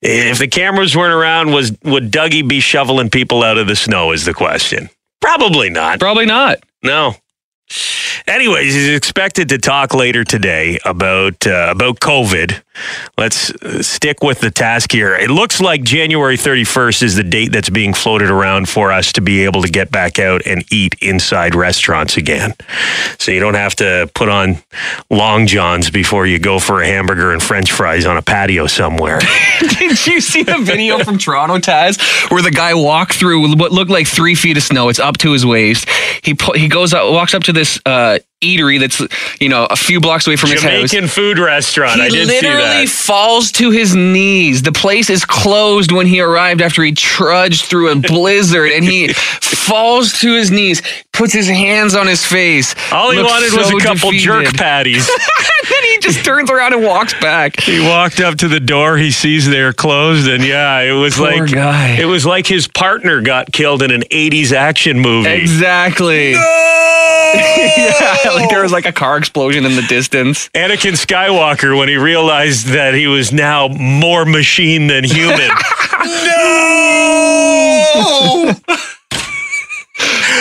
If 0.00 0.38
the 0.38 0.48
cameras 0.48 0.96
weren't 0.96 1.12
around, 1.12 1.52
was 1.52 1.72
would 1.82 2.10
Dougie 2.12 2.46
be 2.46 2.60
shoveling 2.60 3.10
people 3.10 3.42
out 3.42 3.58
of 3.58 3.66
the 3.66 3.76
snow? 3.76 4.12
Is 4.12 4.24
the 4.24 4.32
question. 4.32 4.88
Probably 5.20 5.70
not. 5.70 5.98
Probably 5.98 6.24
not. 6.26 6.58
No. 6.82 7.16
Anyways, 8.26 8.74
he's 8.74 8.88
expected 8.88 9.48
to 9.50 9.58
talk 9.58 9.92
later 9.92 10.24
today 10.24 10.78
about 10.84 11.46
uh, 11.46 11.68
about 11.70 12.00
COVID. 12.00 12.62
Let's 13.16 13.50
uh, 13.50 13.82
stick 13.82 14.22
with 14.22 14.40
the 14.40 14.50
task 14.50 14.92
here. 14.92 15.14
It 15.14 15.30
looks 15.30 15.60
like 15.60 15.82
January 15.82 16.36
31st 16.36 17.02
is 17.02 17.16
the 17.16 17.24
date 17.24 17.52
that's 17.52 17.70
being 17.70 17.94
floated 17.94 18.30
around 18.30 18.68
for 18.68 18.92
us 18.92 19.12
to 19.14 19.20
be 19.20 19.44
able 19.44 19.62
to 19.62 19.68
get 19.68 19.90
back 19.90 20.18
out 20.18 20.42
and 20.46 20.64
eat 20.72 20.94
inside 21.00 21.54
restaurants 21.54 22.16
again. 22.16 22.54
So 23.18 23.32
you 23.32 23.40
don't 23.40 23.54
have 23.54 23.74
to 23.76 24.10
put 24.14 24.28
on 24.28 24.58
long 25.10 25.46
johns 25.46 25.90
before 25.90 26.26
you 26.26 26.38
go 26.38 26.58
for 26.58 26.82
a 26.82 26.86
hamburger 26.86 27.32
and 27.32 27.42
french 27.42 27.72
fries 27.72 28.06
on 28.06 28.16
a 28.16 28.22
patio 28.22 28.66
somewhere. 28.66 29.20
Did 29.60 30.06
you 30.06 30.20
see 30.20 30.42
the 30.42 30.58
video 30.58 30.98
from 31.04 31.18
Toronto, 31.18 31.58
Taz, 31.58 32.30
where 32.30 32.42
the 32.42 32.50
guy 32.50 32.74
walked 32.74 33.14
through 33.14 33.56
what 33.56 33.72
looked 33.72 33.90
like 33.90 34.06
three 34.06 34.34
feet 34.34 34.56
of 34.56 34.62
snow? 34.62 34.88
It's 34.88 34.98
up 34.98 35.18
to 35.18 35.32
his 35.32 35.44
waist. 35.44 35.88
He 36.22 36.34
pu- 36.34 36.52
he 36.52 36.68
goes 36.68 36.92
up, 36.92 37.10
walks 37.12 37.34
up 37.34 37.42
to 37.44 37.52
this 37.52 37.80
uh, 37.86 38.18
eatery 38.40 38.78
that's 38.78 39.00
you 39.40 39.48
know 39.48 39.66
a 39.70 39.76
few 39.76 40.00
blocks 40.00 40.26
away 40.26 40.36
from 40.36 40.50
his 40.50 40.62
house. 40.62 40.90
Jamaican 40.90 41.08
food 41.08 41.38
restaurant. 41.38 41.96
He 42.00 42.06
I 42.06 42.08
did 42.08 42.28
see 42.28 42.34
literally 42.40 42.86
falls 42.86 43.50
to 43.52 43.70
his 43.70 43.94
knees. 43.94 44.62
The 44.62 44.72
place 44.72 45.10
is 45.10 45.24
closed 45.24 45.90
when 45.92 46.06
he 46.06 46.20
arrived 46.20 46.60
after 46.62 46.82
he 46.82 46.92
trudged 46.92 47.64
through 47.66 47.90
a 47.92 47.96
blizzard 47.96 48.70
and 48.70 48.84
he 48.84 49.08
falls 49.12 50.12
to 50.20 50.34
his 50.34 50.50
knees, 50.50 50.82
puts 51.12 51.32
his 51.32 51.48
hands 51.48 51.94
on 51.94 52.06
his 52.06 52.24
face. 52.24 52.74
All 52.92 53.10
he 53.10 53.18
wanted 53.22 53.52
was 53.56 53.70
a 53.70 53.78
couple 53.84 54.12
jerk 54.12 54.44
defeated. 54.44 54.58
patties. 54.60 55.08
and 55.08 55.68
then 55.68 55.82
he 55.84 55.98
just 55.98 56.24
turns 56.24 56.50
around 56.50 56.74
and 56.74 56.84
walks 56.84 57.14
back. 57.20 57.58
He 57.60 57.80
walked 57.80 58.20
up 58.20 58.36
to 58.36 58.48
the 58.48 58.60
door. 58.60 58.96
He 58.96 59.10
sees 59.10 59.48
they're 59.48 59.72
closed, 59.72 60.28
and 60.28 60.44
yeah, 60.44 60.80
it 60.80 60.92
was 60.92 61.16
Poor 61.16 61.30
like 61.42 61.52
guy. 61.52 61.96
it 62.00 62.04
was 62.06 62.24
like 62.24 62.46
his 62.46 62.68
partner 62.68 63.20
got 63.20 63.52
killed 63.52 63.82
in 63.82 63.90
an 63.90 64.02
'80s 64.02 64.52
action 64.52 65.00
movie. 65.00 65.28
Exactly. 65.28 66.32
yeah, 67.34 68.27
like 68.34 68.50
there 68.50 68.62
was 68.62 68.72
like 68.72 68.86
a 68.86 68.92
car 68.92 69.16
explosion 69.18 69.64
in 69.64 69.76
the 69.76 69.82
distance. 69.82 70.48
Anakin 70.50 70.92
Skywalker 70.92 71.76
when 71.78 71.88
he 71.88 71.96
realized 71.96 72.66
that 72.68 72.94
he 72.94 73.06
was 73.06 73.32
now 73.32 73.68
more 73.68 74.24
machine 74.24 74.86
than 74.86 75.04
human. 75.04 75.48
no! 76.04 76.44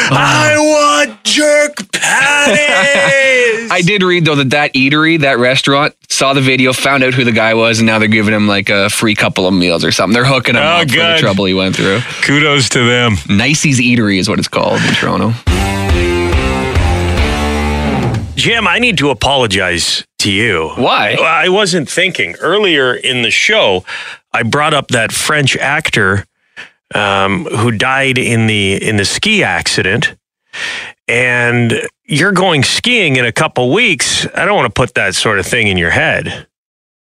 Uh. 0.10 0.14
I 0.16 0.56
want 0.58 1.22
jerk 1.26 1.92
patties. 1.92 3.70
I 3.72 3.82
did 3.86 4.02
read 4.04 4.24
though 4.24 4.36
that 4.36 4.52
that 4.52 4.74
eatery, 4.74 5.20
that 5.20 5.38
restaurant, 5.38 5.96
saw 6.08 6.34
the 6.34 6.40
video, 6.40 6.72
found 6.72 7.04
out 7.04 7.14
who 7.14 7.26
the 7.26 7.34
guy 7.34 7.56
was, 7.56 7.80
and 7.80 7.88
now 7.88 8.00
they're 8.00 8.08
giving 8.08 8.34
him 8.34 8.48
like 8.48 8.70
a 8.70 8.90
free 8.90 9.16
couple 9.16 9.46
of 9.48 9.54
meals 9.54 9.84
or 9.84 9.92
something. 9.92 10.14
They're 10.14 10.24
hooking 10.24 10.56
him 10.56 10.62
Oh, 10.64 10.66
up 10.84 10.90
for 10.90 10.96
the 10.96 11.18
trouble 11.20 11.44
he 11.44 11.54
went 11.54 11.76
through. 11.76 12.00
Kudos 12.22 12.70
to 12.70 12.88
them. 12.88 13.16
Nicey's 13.28 13.82
Eatery 13.82 14.18
is 14.18 14.30
what 14.30 14.40
it's 14.40 14.48
called 14.48 14.80
in 14.82 14.94
Toronto. 14.94 15.34
Jim, 18.38 18.68
I 18.68 18.78
need 18.78 19.00
to 19.00 19.10
apologize 19.10 20.06
to 20.20 20.32
you. 20.32 20.70
Why? 20.76 21.16
I 21.20 21.50
wasn't 21.50 21.90
thinking. 21.90 22.36
Earlier 22.36 22.94
in 22.94 23.24
the 23.24 23.32
show, 23.32 23.84
I 24.32 24.44
brought 24.44 24.76
up 24.76 24.90
that 24.90 25.12
French 25.12 25.58
actor 25.58 26.24
um, 26.94 27.46
who 27.46 27.72
died 27.72 28.20
in 28.20 28.46
the 28.46 28.76
in 28.76 28.98
the 28.98 29.06
ski 29.06 29.44
accident. 29.44 30.16
And 31.08 31.82
you're 32.06 32.32
going 32.32 32.64
skiing 32.64 33.16
in 33.16 33.26
a 33.26 33.32
couple 33.32 33.74
weeks. 33.74 34.28
I 34.36 34.46
don't 34.46 34.56
want 34.56 34.74
to 34.74 34.80
put 34.80 34.94
that 34.94 35.16
sort 35.16 35.40
of 35.40 35.48
thing 35.48 35.68
in 35.68 35.78
your 35.78 35.92
head. 35.92 36.48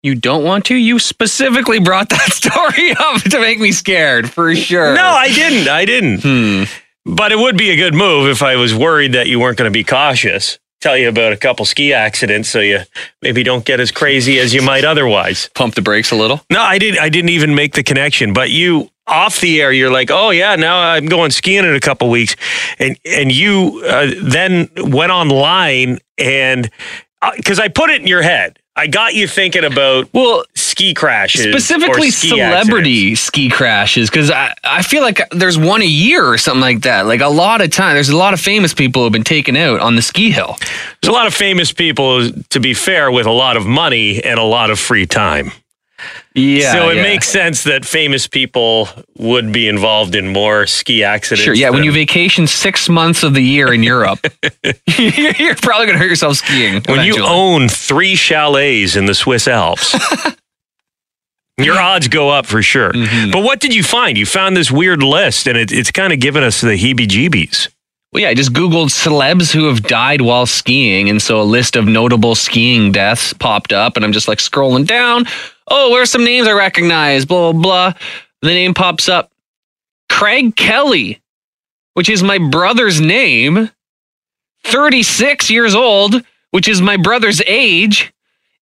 You 0.02 0.15
don't 0.15 0.43
want 0.43 0.65
to? 0.65 0.76
You 0.76 0.97
specifically 0.97 1.80
brought 1.80 2.10
that 2.10 2.32
story 2.34 2.95
up 2.97 3.21
to 3.23 3.39
make 3.39 3.60
me 3.60 3.71
scared, 3.71 4.30
for 4.30 4.56
sure. 4.56 4.95
No, 4.95 5.06
I 5.06 5.28
didn't. 5.28 5.67
I 5.67 5.86
didn't. 5.86 6.21
Hmm. 6.23 6.63
But 7.06 7.32
it 7.32 7.38
would 7.38 7.58
be 7.58 7.69
a 7.69 7.76
good 7.76 7.93
move 7.93 8.28
if 8.28 8.41
I 8.41 8.56
was 8.56 8.73
worried 8.73 9.13
that 9.13 9.28
you 9.28 9.39
weren't 9.39 9.58
going 9.58 9.71
to 9.71 9.73
be 9.73 9.84
cautious. 9.84 10.58
Tell 10.88 10.95
you 10.95 11.10
about 11.10 11.34
a 11.34 11.38
couple 11.38 11.65
ski 11.65 11.91
accidents 11.91 12.47
so 12.47 12.62
you 12.62 12.80
maybe 13.21 13.43
don't 13.43 13.65
get 13.65 13.82
as 13.82 13.91
crazy 13.91 14.39
as 14.39 14.54
you 14.54 14.62
might 14.62 14.86
otherwise. 14.86 15.50
Pump 15.54 15.76
the 15.76 15.82
brakes 15.82 16.12
a 16.12 16.15
little. 16.15 16.39
No, 16.50 16.62
I 16.62 16.78
did. 16.78 16.97
I 16.97 17.10
didn't 17.10 17.32
even 17.32 17.56
make 17.56 17.73
the 17.73 17.84
connection. 17.84 18.32
But 18.32 18.52
you 18.52 18.89
off 19.06 19.41
the 19.41 19.62
air, 19.62 19.73
you're 19.73 19.91
like, 19.91 20.10
oh 20.12 20.30
yeah, 20.30 20.56
now 20.56 20.80
I'm 20.80 21.08
going 21.08 21.32
skiing 21.32 21.65
in 21.65 21.76
a 21.76 21.82
couple 21.82 22.10
weeks, 22.10 22.38
and 22.80 22.97
and 23.04 23.34
you 23.34 23.84
uh, 23.86 24.12
then 24.23 24.69
went 24.78 25.12
online 25.12 26.00
and 26.17 26.71
because 27.36 27.60
I 27.60 27.67
put 27.67 27.89
it 27.89 28.00
in 28.00 28.08
your 28.08 28.21
head, 28.21 28.58
I 28.78 28.88
got 28.88 29.13
you 29.13 29.28
thinking 29.28 29.65
about 29.65 30.08
Well, 30.13 30.45
ski 30.78 30.94
crashes, 30.94 31.42
Specifically, 31.42 32.12
ski 32.12 32.30
celebrity 32.30 33.12
accidents. 33.12 33.22
ski 33.22 33.50
crashes, 33.50 34.12
because 34.12 34.30
I, 34.30 34.54
I 34.63 34.84
feel 34.84 35.02
like 35.02 35.28
there's 35.32 35.58
one 35.58 35.82
a 35.82 35.86
year 35.86 36.24
or 36.24 36.38
something 36.38 36.62
like 36.62 36.82
that. 36.82 37.08
Like 37.08 37.22
a 37.22 37.28
lot 37.28 37.62
of 37.62 37.72
time, 37.72 37.96
there's 37.96 38.10
a 38.10 38.16
lot 38.16 38.36
of 38.36 38.40
famous 38.40 38.76
people 38.76 39.02
who 39.02 39.06
have 39.06 39.13
been 39.13 39.24
taken 39.24 39.58
out 39.58 39.80
on 39.80 39.96
the 39.96 40.04
ski 40.04 40.30
hill. 40.30 40.56
There's 41.02 41.10
a 41.10 41.12
lot 41.12 41.26
of 41.26 41.34
famous 41.34 41.72
people, 41.72 42.30
to 42.30 42.60
be 42.60 42.76
fair, 42.76 43.12
with 43.12 43.26
a 43.26 43.32
lot 43.32 43.58
of 43.58 43.66
money 43.66 44.24
and 44.24 44.40
a 44.40 44.44
lot 44.44 44.70
of 44.70 44.78
free 44.78 45.08
time. 45.08 45.52
Yeah. 46.36 46.74
so 46.74 46.90
it 46.90 46.98
yeah. 46.98 47.02
makes 47.02 47.28
sense 47.28 47.63
that 47.63 47.84
famous 47.84 48.28
people 48.28 48.88
would 49.18 49.52
be 49.52 49.68
involved 49.68 50.13
in 50.13 50.28
more 50.28 50.68
ski 50.68 51.04
accidents. 51.04 51.44
Sure, 51.44 51.56
yeah. 51.56 51.72
When 51.72 51.84
you 51.84 51.92
vacation 51.92 52.46
six 52.46 52.88
months 52.88 53.24
of 53.24 53.34
the 53.34 53.42
year 53.42 53.74
in 53.74 53.82
Europe, 53.82 54.20
you're 54.63 55.56
probably 55.56 55.88
going 55.88 55.94
to 55.94 55.98
hurt 55.98 56.10
yourself 56.10 56.38
skiing. 56.38 56.84
when 56.88 57.04
you 57.04 57.26
own 57.26 57.68
three 57.68 58.16
chalets 58.16 58.96
in 58.96 59.08
the 59.08 59.16
Swiss 59.16 59.48
Alps, 59.48 59.96
your 61.58 61.80
odds 61.80 62.08
go 62.08 62.30
up 62.30 62.46
for 62.46 62.62
sure. 62.62 62.91
Mm-hmm. 62.91 63.32
But 63.32 63.43
what 63.43 63.60
did 63.60 63.74
you 63.74 63.84
find? 63.84 64.17
You 64.17 64.26
found 64.26 64.56
this 64.56 64.72
weird 64.72 65.02
list, 65.02 65.48
and 65.48 65.58
it, 65.58 65.72
it's 65.72 65.91
kind 65.91 66.13
of 66.13 66.20
given 66.20 66.43
us 66.43 66.62
the 66.62 66.78
heebie-jeebies. 66.78 67.70
Well, 68.13 68.24
yeah, 68.24 68.30
I 68.30 68.34
just 68.36 68.54
Googled 68.54 68.89
celebs 68.89 69.52
who 69.52 69.65
have 69.65 69.84
died 69.84 70.22
while 70.22 70.46
skiing. 70.46 71.10
And 71.10 71.22
so 71.22 71.41
a 71.41 71.43
list 71.43 71.76
of 71.76 71.86
notable 71.86 72.36
skiing 72.36 72.91
deaths 72.91 73.34
popped 73.34 73.74
up. 73.74 73.96
And 73.96 74.06
I'm 74.06 74.13
just 74.13 74.28
like 74.28 74.38
scrolling 74.38 74.88
down. 74.88 75.26
Oh, 75.67 75.91
where's 75.91 76.10
some 76.10 76.24
names 76.24 76.48
I 76.48 76.54
recognize? 76.54 77.26
Blah, 77.26 77.52
blah, 77.52 77.62
blah. 77.62 77.93
The 78.41 78.48
name 78.48 78.74
pops 78.74 79.10
up 79.10 79.32
Craig 80.10 80.56
Kelly, 80.56 81.22
which 81.96 82.08
is 82.08 82.24
my 82.24 82.38
brother's 82.38 83.02
name, 83.02 83.70
36 84.63 85.50
years 85.50 85.76
old, 85.76 86.24
which 86.52 86.67
is 86.67 86.82
my 86.82 86.98
brother's 86.98 87.41
age, 87.46 88.13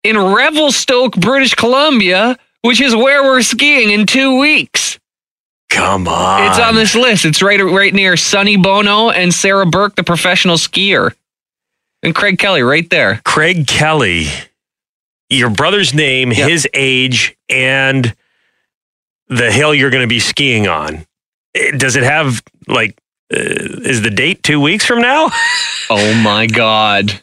in 0.03 0.17
Revelstoke, 0.17 1.15
British 1.15 1.55
Columbia, 1.55 2.37
which 2.61 2.81
is 2.81 2.95
where 2.95 3.23
we're 3.23 3.41
skiing 3.41 3.89
in 3.89 4.05
two 4.05 4.39
weeks. 4.39 4.99
Come 5.69 6.07
on, 6.07 6.49
It's 6.49 6.59
on 6.59 6.75
this 6.75 6.95
list. 6.95 7.23
It's 7.25 7.41
right 7.41 7.59
right 7.63 7.93
near 7.93 8.17
Sonny 8.17 8.57
Bono 8.57 9.09
and 9.09 9.33
Sarah 9.33 9.65
Burke, 9.65 9.95
the 9.95 10.03
professional 10.03 10.57
skier, 10.57 11.13
and 12.03 12.13
Craig 12.13 12.37
Kelly 12.39 12.61
right 12.61 12.89
there. 12.89 13.21
Craig 13.23 13.67
Kelly. 13.67 14.27
Your 15.29 15.49
brother's 15.49 15.93
name, 15.93 16.31
Yep. 16.33 16.49
his 16.49 16.67
age, 16.73 17.37
and 17.47 18.13
the 19.29 19.49
hill 19.49 19.73
you're 19.73 19.89
going 19.91 20.03
to 20.03 20.07
be 20.07 20.19
skiing 20.19 20.67
on. 20.67 21.05
Eh, 21.55 21.71
Does 21.77 21.95
it 21.95 22.03
have 22.03 22.43
like? 22.67 22.97
Uh, 23.33 23.37
is 23.39 24.01
the 24.01 24.09
date 24.09 24.43
two 24.43 24.59
weeks 24.59 24.85
from 24.85 24.99
now? 25.01 25.29
Oh 25.89 26.13
my 26.21 26.47
God! 26.47 27.21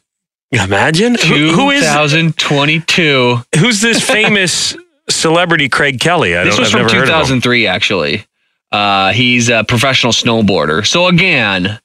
Imagine 0.53 1.15
Who- 1.17 1.53
who 1.53 1.71
is 1.71 1.83
2022? 1.85 3.41
who's 3.59 3.81
this 3.81 4.01
famous 4.11 4.77
celebrity 5.11 5.69
Craig 5.69 6.01
Kelly? 6.01 6.37
I 6.37 6.45
This 6.45 6.55
don't, 6.57 6.61
was 6.65 6.69
I've 6.69 6.81
from 6.81 6.87
never 6.87 6.95
heard 7.01 7.09
of 7.11 7.31
him. 7.31 7.41
2003, 7.41 7.67
actually. 7.67 8.25
Uh, 8.71 9.13
he's 9.13 9.49
a 9.49 9.65
professional 9.65 10.13
snowboarder. 10.13 10.87
So 10.87 11.07
again, 11.07 11.79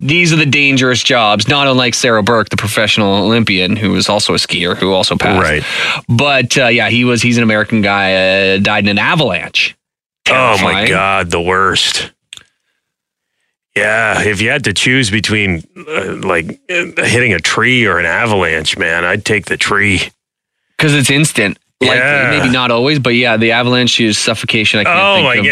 these 0.00 0.32
are 0.32 0.36
the 0.36 0.46
dangerous 0.46 1.02
jobs. 1.02 1.46
Not 1.48 1.68
unlike 1.68 1.94
Sarah 1.94 2.22
Burke, 2.22 2.48
the 2.48 2.56
professional 2.56 3.14
Olympian, 3.14 3.76
who 3.76 3.92
was 3.92 4.08
also 4.08 4.34
a 4.34 4.38
skier, 4.38 4.76
who 4.76 4.92
also 4.92 5.16
passed. 5.16 5.40
Right. 5.42 5.62
But 6.08 6.58
uh, 6.58 6.66
yeah, 6.66 6.88
he 6.90 7.04
was. 7.04 7.22
He's 7.22 7.36
an 7.36 7.44
American 7.44 7.82
guy. 7.82 8.14
Uh, 8.54 8.58
died 8.58 8.84
in 8.84 8.88
an 8.88 8.98
avalanche. 8.98 9.76
Oh 10.28 10.58
my 10.62 10.88
God, 10.88 11.30
the 11.30 11.40
worst. 11.40 12.10
Yeah, 13.76 14.22
if 14.22 14.40
you 14.40 14.50
had 14.50 14.64
to 14.64 14.72
choose 14.72 15.10
between 15.10 15.64
uh, 15.76 16.14
like 16.22 16.60
uh, 16.70 17.02
hitting 17.04 17.32
a 17.32 17.40
tree 17.40 17.86
or 17.86 17.98
an 17.98 18.06
avalanche, 18.06 18.78
man, 18.78 19.04
I'd 19.04 19.24
take 19.24 19.46
the 19.46 19.56
tree. 19.56 20.00
because 20.76 20.94
it's 20.94 21.10
instant. 21.10 21.58
Like 21.86 21.98
Yeah. 21.98 22.30
maybe 22.38 22.50
not 22.52 22.70
always, 22.70 22.98
but 22.98 23.10
yeah, 23.14 23.36
the 23.36 23.52
avalanche 23.52 24.00
is 24.00 24.18
suffocation. 24.18 24.80
I 24.80 24.84
can't 24.84 24.98
Oh 24.98 25.14
think 25.16 25.24
my 25.24 25.36
of 25.36 25.44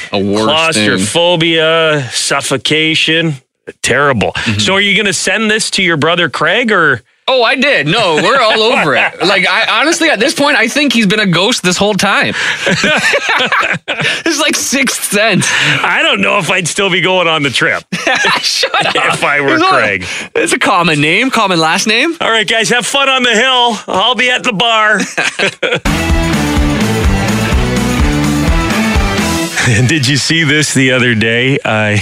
God. 0.00 0.12
uh, 0.12 0.16
a 0.18 0.24
worse 0.32 0.74
thing. 0.76 0.86
Claustrophobia, 0.88 2.08
suffocation, 2.12 3.34
terrible. 3.82 4.32
Mm-hmm. 4.32 4.58
So, 4.60 4.74
are 4.74 4.80
you 4.80 4.94
going 4.94 5.06
to 5.06 5.12
send 5.12 5.50
this 5.50 5.70
to 5.72 5.82
your 5.82 5.96
brother 5.96 6.28
Craig 6.28 6.72
or? 6.72 7.02
Oh, 7.32 7.44
I 7.44 7.54
did. 7.54 7.86
No, 7.86 8.16
we're 8.16 8.40
all 8.40 8.60
over 8.60 8.96
it. 8.96 9.12
Like 9.30 9.46
I 9.46 9.80
honestly, 9.80 10.08
at 10.08 10.18
this 10.18 10.34
point, 10.34 10.56
I 10.56 10.66
think 10.66 10.92
he's 10.92 11.06
been 11.06 11.20
a 11.20 11.26
ghost 11.26 11.62
this 11.62 11.76
whole 11.76 11.94
time. 11.94 12.34
it's 12.66 14.40
like 14.40 14.56
sixth 14.56 15.04
sense. 15.04 15.46
I 15.48 16.00
don't 16.02 16.20
know 16.20 16.38
if 16.38 16.50
I'd 16.50 16.66
still 16.66 16.90
be 16.90 17.00
going 17.00 17.28
on 17.28 17.44
the 17.44 17.50
trip 17.50 17.84
Shut 18.40 18.86
up. 18.86 18.94
if 18.96 19.22
I 19.22 19.40
were 19.40 19.54
It's 19.54 19.68
Craig. 19.68 20.04
It's 20.34 20.52
a 20.52 20.58
common 20.58 21.00
name, 21.00 21.30
common 21.30 21.60
last 21.60 21.86
name. 21.86 22.16
All 22.20 22.30
right, 22.30 22.48
guys, 22.48 22.70
have 22.70 22.84
fun 22.86 23.08
on 23.08 23.22
the 23.22 23.30
hill. 23.34 23.76
I'll 23.86 24.16
be 24.16 24.30
at 24.30 24.42
the 24.42 24.52
bar. 24.52 24.98
Did 29.86 30.08
you 30.08 30.16
see 30.16 30.42
this 30.42 30.74
the 30.74 30.90
other 30.90 31.14
day? 31.14 31.58
I 31.64 32.00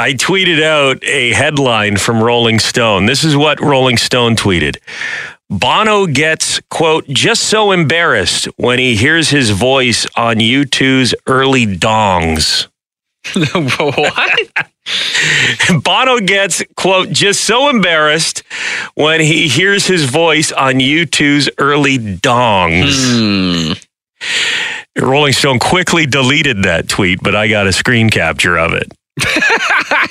I 0.00 0.14
tweeted 0.14 0.62
out 0.62 1.04
a 1.04 1.34
headline 1.34 1.98
from 1.98 2.22
Rolling 2.22 2.58
Stone. 2.58 3.04
This 3.04 3.22
is 3.22 3.36
what 3.36 3.60
Rolling 3.60 3.98
Stone 3.98 4.36
tweeted. 4.36 4.78
Bono 5.50 6.06
gets, 6.06 6.58
quote, 6.70 7.06
just 7.06 7.42
so 7.42 7.70
embarrassed 7.70 8.46
when 8.56 8.78
he 8.78 8.96
hears 8.96 9.28
his 9.28 9.50
voice 9.50 10.06
on 10.16 10.36
U2's 10.36 11.14
early 11.26 11.66
dongs. 11.66 12.66
what? 13.34 14.48
Bono 15.84 16.20
gets, 16.20 16.62
quote, 16.78 17.10
just 17.10 17.44
so 17.44 17.68
embarrassed 17.68 18.42
when 18.94 19.20
he 19.20 19.48
hears 19.48 19.86
his 19.86 20.06
voice 20.06 20.50
on 20.50 20.76
U2's 20.76 21.50
early 21.58 21.98
dongs. 21.98 23.76
Hmm. 24.96 24.98
Rolling 24.98 25.34
Stone 25.34 25.58
quickly 25.58 26.06
deleted 26.06 26.62
that 26.62 26.88
tweet, 26.88 27.22
but 27.22 27.36
I 27.36 27.48
got 27.48 27.66
a 27.66 27.72
screen 27.74 28.08
capture 28.08 28.58
of 28.58 28.72
it. 28.72 28.90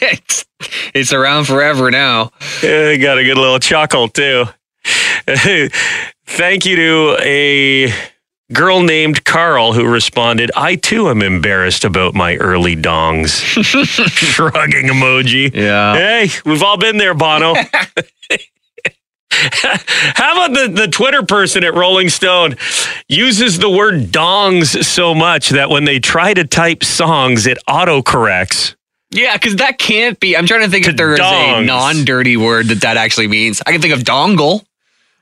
It's, 0.02 0.46
it's 0.94 1.14
around 1.14 1.46
forever 1.46 1.92
now. 1.92 2.32
I 2.62 2.98
got 3.02 3.18
a 3.18 3.24
good 3.24 3.38
little 3.38 3.60
chuckle, 3.60 4.10
too. 4.10 4.46
Thank 6.26 6.66
you 6.66 6.76
to 6.76 7.18
a 7.22 7.94
girl 8.54 8.82
named 8.82 9.26
Carl 9.26 9.74
who 9.74 9.88
responded, 9.88 10.52
I 10.56 10.76
too 10.76 11.10
am 11.10 11.22
embarrassed 11.22 11.86
about 11.86 12.16
my 12.16 12.36
early 12.38 12.76
dongs. 12.76 13.42
Shrugging 14.10 14.88
emoji. 14.88 15.54
Yeah. 15.54 15.94
Hey, 15.96 16.30
we've 16.46 16.64
all 16.64 16.78
been 16.78 16.98
there, 16.98 17.14
Bono. 17.14 17.56
How 19.32 20.46
about 20.46 20.54
the, 20.54 20.72
the 20.74 20.88
Twitter 20.88 21.24
person 21.24 21.64
at 21.64 21.74
Rolling 21.74 22.10
Stone 22.10 22.58
uses 23.08 23.60
the 23.60 23.70
word 23.70 24.06
dongs 24.12 24.84
so 24.84 25.14
much 25.14 25.50
that 25.50 25.70
when 25.70 25.86
they 25.86 26.00
try 26.00 26.34
to 26.34 26.46
type 26.46 26.84
songs, 26.84 27.46
it 27.48 27.58
autocorrects. 27.68 28.76
Yeah, 29.12 29.36
because 29.36 29.56
that 29.58 29.80
can't 29.80 30.20
be. 30.20 30.38
I'm 30.38 30.46
trying 30.46 30.62
to 30.62 30.70
think 30.70 30.86
To 30.86 30.92
if 30.92 30.98
there 30.98 31.14
is 31.14 31.20
a 31.20 31.64
non-dirty 31.64 32.38
word 32.38 32.68
that 32.68 32.82
that 32.82 32.98
actually 32.98 33.28
means. 33.28 33.62
I 33.66 33.72
can 33.72 33.82
think 33.82 33.94
of 33.94 34.02
dongle, 34.02 34.64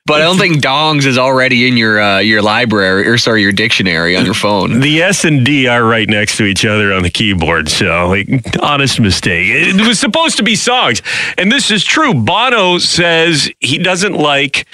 but 0.06 0.21
I 0.21 0.26
don't 0.26 0.38
think 0.43 0.58
dongs 0.62 1.06
is 1.06 1.17
already 1.17 1.67
in 1.69 1.78
your 1.78 2.02
uh, 2.02 2.19
your 2.19 2.41
library 2.41 3.08
or 3.08 3.17
sorry 3.17 3.41
your 3.43 3.54
dictionary 3.54 4.17
on 4.17 4.26
your 4.26 4.34
phone. 4.34 4.82
The 4.82 5.02
S 5.04 5.23
and 5.23 5.45
D 5.45 5.67
are 5.67 5.84
right 5.84 6.08
next 6.10 6.36
to 6.38 6.43
each 6.43 6.65
other 6.65 6.91
on 6.91 7.04
the 7.04 7.10
keyboard, 7.10 7.69
so 7.69 8.08
like 8.10 8.28
honest 8.62 9.00
mistake. 9.00 9.47
It 9.50 9.88
was 9.88 10.00
supposed 10.00 10.36
to 10.38 10.43
be 10.43 10.56
songs, 10.56 11.02
and 11.38 11.50
this 11.50 11.71
is 11.71 11.86
true. 11.86 12.13
Bono 12.13 12.80
says 12.80 13.50
he 13.60 13.78
doesn't 13.78 14.13
like 14.13 14.67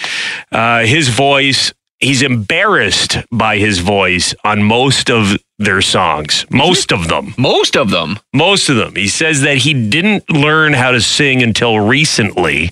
uh, 0.51 0.85
his 0.85 1.09
voice. 1.09 1.71
He's 1.99 2.23
embarrassed 2.23 3.17
by 3.31 3.59
his 3.59 3.77
voice 3.79 4.33
on 4.43 4.63
most 4.63 5.09
of 5.09 5.37
their 5.63 5.81
songs. 5.81 6.45
Most 6.49 6.91
of 6.91 7.07
them. 7.07 7.33
Most 7.37 7.75
of 7.75 7.89
them. 7.89 8.19
Most 8.33 8.69
of 8.69 8.75
them. 8.75 8.95
He 8.95 9.07
says 9.07 9.41
that 9.41 9.57
he 9.57 9.73
didn't 9.73 10.29
learn 10.29 10.73
how 10.73 10.91
to 10.91 11.01
sing 11.01 11.41
until 11.43 11.79
recently. 11.79 12.71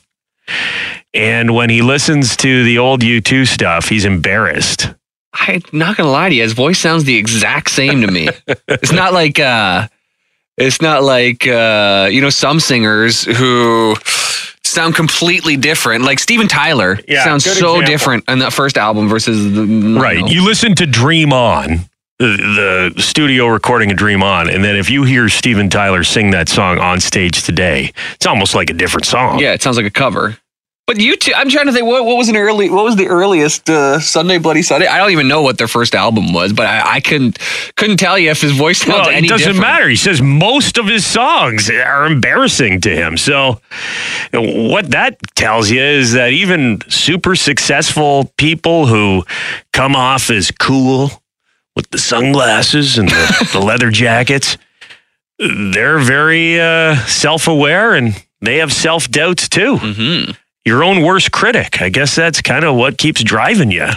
And 1.13 1.53
when 1.53 1.69
he 1.69 1.81
listens 1.81 2.35
to 2.37 2.63
the 2.63 2.77
old 2.77 3.01
U2 3.01 3.47
stuff, 3.47 3.89
he's 3.89 4.05
embarrassed. 4.05 4.93
I'm 5.33 5.61
not 5.71 5.95
gonna 5.97 6.09
lie 6.11 6.29
to 6.29 6.35
you. 6.35 6.41
His 6.43 6.53
voice 6.53 6.79
sounds 6.79 7.03
the 7.05 7.15
exact 7.17 7.71
same 7.71 8.01
to 8.01 8.07
me. 8.07 8.29
it's 8.67 8.91
not 8.91 9.13
like 9.13 9.39
uh, 9.39 9.87
it's 10.57 10.81
not 10.81 11.03
like 11.03 11.47
uh, 11.47 12.09
you 12.11 12.21
know 12.21 12.29
some 12.29 12.59
singers 12.59 13.23
who 13.23 13.95
sound 14.63 14.95
completely 14.95 15.55
different. 15.57 16.03
Like 16.03 16.19
Steven 16.19 16.47
Tyler 16.49 16.99
Yeah, 17.07 17.23
sounds 17.23 17.45
so 17.45 17.51
example. 17.51 17.81
different 17.83 18.23
on 18.29 18.39
that 18.39 18.51
first 18.53 18.77
album 18.77 19.07
versus 19.09 19.53
the 19.53 19.97
Right. 19.99 20.19
know. 20.19 20.27
You 20.27 20.43
listen 20.45 20.75
to 20.75 20.85
Dream 20.85 21.31
On, 21.33 21.79
the, 22.21 22.91
the 22.95 23.01
studio 23.01 23.47
recording 23.47 23.91
a 23.91 23.95
Dream 23.95 24.21
On, 24.23 24.49
and 24.49 24.63
then 24.63 24.75
if 24.75 24.89
you 24.89 25.03
hear 25.03 25.27
Steven 25.29 25.69
Tyler 25.69 26.03
sing 26.03 26.31
that 26.31 26.49
song 26.49 26.77
on 26.79 26.99
stage 26.99 27.43
today, 27.43 27.91
it's 28.15 28.25
almost 28.25 28.55
like 28.55 28.69
a 28.69 28.73
different 28.73 29.05
song. 29.05 29.39
yeah, 29.39 29.53
it 29.53 29.61
sounds 29.61 29.77
like 29.77 29.85
a 29.85 29.91
cover. 29.91 30.37
But 30.87 30.97
U2, 30.97 31.31
I'm 31.35 31.47
trying 31.47 31.67
to 31.67 31.71
think 31.71 31.85
what, 31.87 32.03
what 32.03 32.17
was 32.17 32.27
an 32.27 32.35
early 32.35 32.69
what 32.69 32.83
was 32.83 32.97
the 32.97 33.07
earliest 33.07 33.69
uh, 33.69 33.99
Sunday 33.99 34.39
Bloody 34.39 34.61
Sunday? 34.61 34.87
I 34.87 34.97
don't 34.97 35.11
even 35.11 35.27
know 35.27 35.41
what 35.41 35.57
their 35.57 35.67
first 35.69 35.95
album 35.95 36.33
was, 36.33 36.51
but 36.51 36.65
I, 36.65 36.95
I 36.95 36.99
couldn't 36.99 37.39
couldn't 37.77 37.97
tell 37.97 38.17
you 38.19 38.29
if 38.31 38.41
his 38.41 38.51
voice 38.51 38.79
sounds 38.79 39.07
Well, 39.07 39.09
any 39.09 39.27
it 39.27 39.29
doesn't 39.29 39.53
different. 39.53 39.61
matter. 39.61 39.87
He 39.87 39.95
says 39.95 40.21
most 40.21 40.77
of 40.77 40.87
his 40.87 41.05
songs 41.05 41.69
are 41.69 42.07
embarrassing 42.07 42.81
to 42.81 42.89
him. 42.93 43.15
So, 43.15 43.61
what 44.33 44.91
that 44.91 45.17
tells 45.35 45.69
you 45.69 45.81
is 45.81 46.11
that 46.13 46.33
even 46.33 46.81
super 46.89 47.35
successful 47.35 48.29
people 48.37 48.87
who 48.87 49.23
come 49.71 49.95
off 49.95 50.29
as 50.29 50.51
cool 50.51 51.11
with 51.75 51.89
the 51.91 51.97
sunglasses 51.97 52.97
and 52.97 53.09
the, 53.09 53.49
the 53.53 53.59
leather 53.59 53.89
jackets, 53.91 54.57
they're 55.39 55.99
very 55.99 56.59
uh, 56.59 56.95
self 57.07 57.47
aware 57.47 57.95
and 57.95 58.21
they 58.41 58.57
have 58.57 58.71
self 58.73 59.09
doubts 59.09 59.47
too. 59.49 59.77
Mhm. 59.77 60.37
Your 60.65 60.83
own 60.83 61.01
worst 61.01 61.31
critic. 61.31 61.81
I 61.81 61.89
guess 61.89 62.15
that's 62.15 62.41
kind 62.41 62.63
of 62.65 62.75
what 62.75 62.97
keeps 62.99 63.23
driving 63.23 63.71
you 63.71 63.87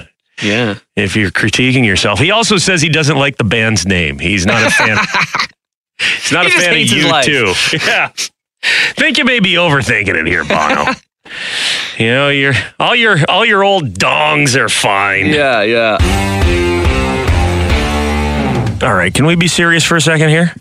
Yeah. 0.42 0.76
if 0.96 1.14
you're 1.14 1.30
critiquing 1.30 1.84
yourself. 1.84 2.18
He 2.18 2.30
also 2.30 2.56
says 2.56 2.80
he 2.80 2.88
doesn't 2.88 3.18
like 3.18 3.36
the 3.36 3.44
band's 3.44 3.86
name. 3.86 4.18
He's 4.18 4.46
not 4.46 4.62
a 4.66 4.70
fan. 4.70 4.96
He's 5.98 6.32
not 6.32 6.46
He 6.46 6.52
a 6.56 6.60
fan 6.60 6.72
of 6.72 6.88
you 6.88 7.22
too. 7.22 7.78
Yeah. 7.86 8.10
Think 8.96 9.18
you 9.18 9.24
may 9.26 9.40
be 9.40 9.54
overthinking 9.56 10.14
it 10.14 10.26
here, 10.26 10.42
Bono. 10.42 10.86
you 11.98 12.06
know, 12.06 12.28
your 12.30 12.54
all 12.80 12.94
your 12.96 13.18
all 13.28 13.44
your 13.44 13.62
old 13.62 13.92
dongs 13.98 14.56
are 14.56 14.70
fine. 14.70 15.26
Yeah, 15.26 15.62
yeah. 15.62 15.98
All 18.82 18.94
right, 18.94 19.14
can 19.14 19.26
we 19.26 19.36
be 19.36 19.48
serious 19.48 19.84
for 19.84 19.96
a 19.96 20.00
second 20.00 20.30
here? 20.30 20.52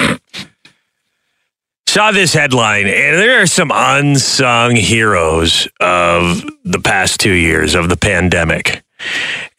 Saw 1.88 2.12
this 2.12 2.34
headline, 2.34 2.88
and 2.88 3.18
there 3.18 3.42
are 3.42 3.46
some 3.48 3.72
unsung 3.74 4.76
heroes 4.76 5.68
of 5.80 6.44
the 6.64 6.80
past 6.80 7.20
two 7.20 7.34
years 7.34 7.76
of 7.76 7.90
the 7.90 7.98
pandemic. 7.98 8.84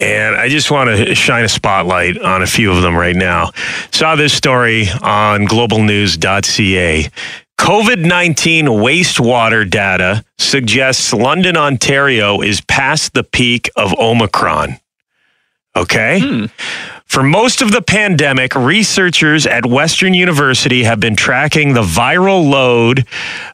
And 0.00 0.34
I 0.34 0.48
just 0.48 0.70
want 0.70 0.90
to 0.90 1.14
shine 1.14 1.44
a 1.44 1.48
spotlight 1.48 2.18
on 2.18 2.42
a 2.42 2.46
few 2.46 2.72
of 2.72 2.82
them 2.82 2.96
right 2.96 3.14
now. 3.14 3.50
Saw 3.92 4.16
this 4.16 4.32
story 4.32 4.88
on 5.02 5.46
globalnews.ca. 5.46 7.10
COVID 7.58 8.04
19 8.04 8.66
wastewater 8.66 9.68
data 9.68 10.24
suggests 10.38 11.12
London, 11.12 11.56
Ontario 11.56 12.40
is 12.40 12.60
past 12.62 13.14
the 13.14 13.24
peak 13.24 13.70
of 13.76 13.94
Omicron. 13.98 14.78
Okay? 15.76 16.20
Hmm. 16.20 16.44
For 17.06 17.22
most 17.22 17.62
of 17.62 17.70
the 17.70 17.82
pandemic, 17.82 18.54
researchers 18.54 19.46
at 19.46 19.66
Western 19.66 20.14
University 20.14 20.82
have 20.82 20.98
been 20.98 21.14
tracking 21.14 21.72
the 21.72 21.82
viral 21.82 22.48
load 22.48 23.06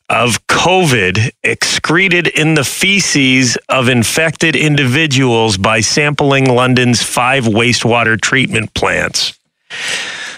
of 0.08 0.46
COVID 0.46 1.30
excreted 1.42 2.26
in 2.28 2.54
the 2.54 2.64
feces 2.64 3.58
of 3.68 3.88
infected 3.88 4.56
individuals 4.56 5.58
by 5.58 5.80
sampling 5.80 6.46
London's 6.46 7.02
five 7.02 7.44
wastewater 7.44 8.18
treatment 8.18 8.72
plants. 8.72 9.38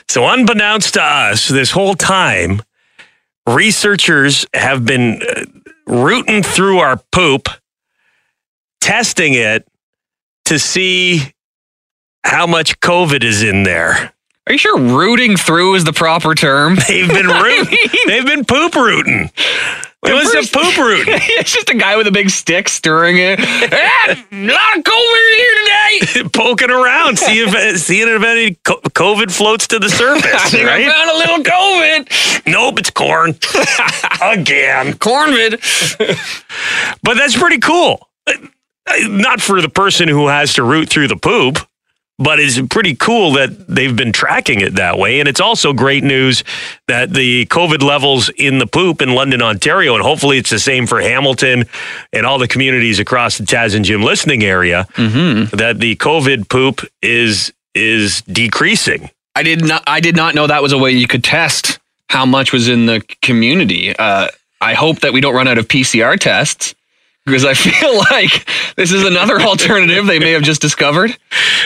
So, 0.09 0.27
unbeknownst 0.27 0.95
to 0.95 1.03
us, 1.03 1.49
this 1.49 1.71
whole 1.71 1.95
time, 1.95 2.61
researchers 3.47 4.47
have 4.53 4.85
been 4.85 5.23
uh, 5.23 5.45
rooting 5.87 6.43
through 6.43 6.79
our 6.79 6.97
poop, 7.13 7.49
testing 8.81 9.35
it 9.35 9.67
to 10.47 10.59
see 10.59 11.32
how 12.25 12.47
much 12.47 12.79
COVID 12.81 13.23
is 13.25 13.43
in 13.43 13.63
there. 13.65 14.13
Are 14.47 14.53
you 14.53 14.59
sure 14.59 14.79
rooting 14.79 15.37
through 15.37 15.75
is 15.77 15.85
the 15.85 15.93
proper 15.93 16.35
term? 16.35 16.77
They've 16.89 17.09
been 17.09 17.27
rooting. 17.43 17.79
They've 18.07 18.27
been 18.27 18.45
poop 18.45 18.75
rooting. 18.75 19.31
It 20.05 20.13
was 20.15 20.33
first- 20.33 20.53
a 20.53 20.59
poop 20.59 20.77
rooting. 20.79 21.15
it's 21.17 21.53
just 21.53 21.71
a 21.71 21.75
guy 21.75 21.97
with 21.97 22.09
a 22.09 22.11
big 22.11 22.29
stick 22.29 22.69
stirring 22.69 23.19
it. 23.19 23.39
Ah, 23.41 24.11
a 24.11 24.47
lot 24.47 24.77
of 24.79 24.83
COVID 24.83 25.37
here 25.37 25.55
today. 25.63 26.29
poking 26.33 26.71
around, 26.73 27.19
see 27.21 27.39
if 27.45 27.79
seeing 27.79 28.09
if 28.09 28.23
any 28.25 28.57
COVID 28.65 29.31
floats 29.31 29.69
to 29.69 29.79
the 29.79 29.87
I 29.87 29.89
surface. 29.91 30.51
think 30.51 30.69
I 30.69 30.89
found 30.91 31.11
a 31.11 31.19
little 31.19 31.39
COVID. 31.45 32.47
Nope, 32.53 32.81
it's 32.81 32.91
corn 32.91 33.31
again. 34.21 34.95
Cornvid. 34.95 35.61
But 37.05 37.15
that's 37.15 37.39
pretty 37.39 37.59
cool. 37.59 38.09
Uh, 38.27 38.33
Not 39.03 39.41
for 39.41 39.61
the 39.63 39.69
person 39.69 40.09
who 40.09 40.27
has 40.27 40.55
to 40.55 40.65
root 40.65 40.89
through 40.89 41.07
the 41.09 41.17
poop, 41.17 41.59
but 42.19 42.39
it's 42.39 42.61
pretty 42.69 42.95
cool 42.95 43.33
that 43.33 43.67
they've 43.67 43.97
been 43.97 44.13
tracking 44.13 44.61
it 44.61 44.77
that 44.77 44.99
way. 44.99 45.19
And 45.19 45.29
it's 45.29 45.41
also 45.41 45.73
great 45.73 46.05
news 46.05 46.45
that 46.87 47.13
the 47.13 47.47
COVID 47.47 47.83
levels 47.83 48.29
in 48.31 48.59
the 48.59 48.67
poop 48.67 49.03
in 49.03 49.15
London, 49.15 49.43
Ontario, 49.43 49.95
and 49.95 50.03
hopefully 50.03 50.39
it's 50.39 50.51
the 50.51 50.59
same 50.59 50.87
for 50.87 51.01
Hamilton 51.01 51.65
and 52.13 52.27
all 52.27 52.39
the 52.39 52.49
communities 52.49 52.99
across 52.99 53.39
the 53.39 53.45
Taz 53.45 53.75
and 53.75 53.85
Jim 53.85 54.03
listening 54.03 54.45
area, 54.45 54.87
that 54.97 55.77
the 55.79 55.97
COVID 55.97 56.49
poop 56.49 56.81
is 57.03 57.53
is 57.75 58.23
decreasing. 58.23 59.11
I 59.35 59.43
did 59.43 59.65
not. 59.65 59.83
I 59.87 60.01
did 60.01 60.15
not 60.15 60.35
know 60.35 60.47
that 60.47 60.63
was 60.63 60.73
a 60.73 60.79
way 60.79 60.91
you 60.91 61.09
could 61.09 61.25
test 61.25 61.79
how 62.09 62.27
much 62.27 62.53
was 62.53 62.69
in 62.69 62.87
the 62.87 63.01
community. 63.23 63.97
Uh, 63.97 64.29
I 64.61 64.75
hope 64.75 65.01
that 65.01 65.13
we 65.13 65.21
don't 65.21 65.35
run 65.35 65.49
out 65.49 65.59
of 65.59 65.67
PCR 65.67 66.19
tests 66.19 66.75
because 67.25 67.45
I 67.45 67.55
feel 67.55 67.99
like 68.11 68.47
this 68.77 68.93
is 68.93 69.05
another 69.05 69.41
alternative 69.41 70.07
they 70.07 70.19
may 70.19 70.33
have 70.33 70.43
just 70.43 70.61
discovered. 70.61 71.17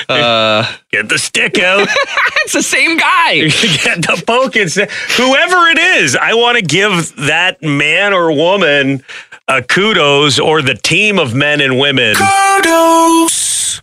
Uh, 0.09 0.71
Get 0.90 1.09
the 1.09 1.19
stick 1.19 1.59
out. 1.59 1.88
it's 2.42 2.53
the 2.53 2.62
same 2.62 2.97
guy. 2.97 3.49
get 3.49 4.03
the 4.03 4.23
poke 4.27 4.57
and 4.57 4.71
say, 4.71 4.88
whoever 5.16 5.69
it 5.69 5.79
is, 5.79 6.16
I 6.16 6.35
want 6.35 6.57
to 6.59 6.62
give 6.62 7.14
that 7.16 7.62
man 7.62 8.12
or 8.12 8.33
woman 8.33 9.03
a 9.49 9.62
kudos 9.62 10.38
or 10.38 10.62
the 10.62 10.75
team 10.75 11.19
of 11.19 11.35
men 11.35 11.61
and 11.61 11.79
women 11.79 12.16
kudos 12.16 13.81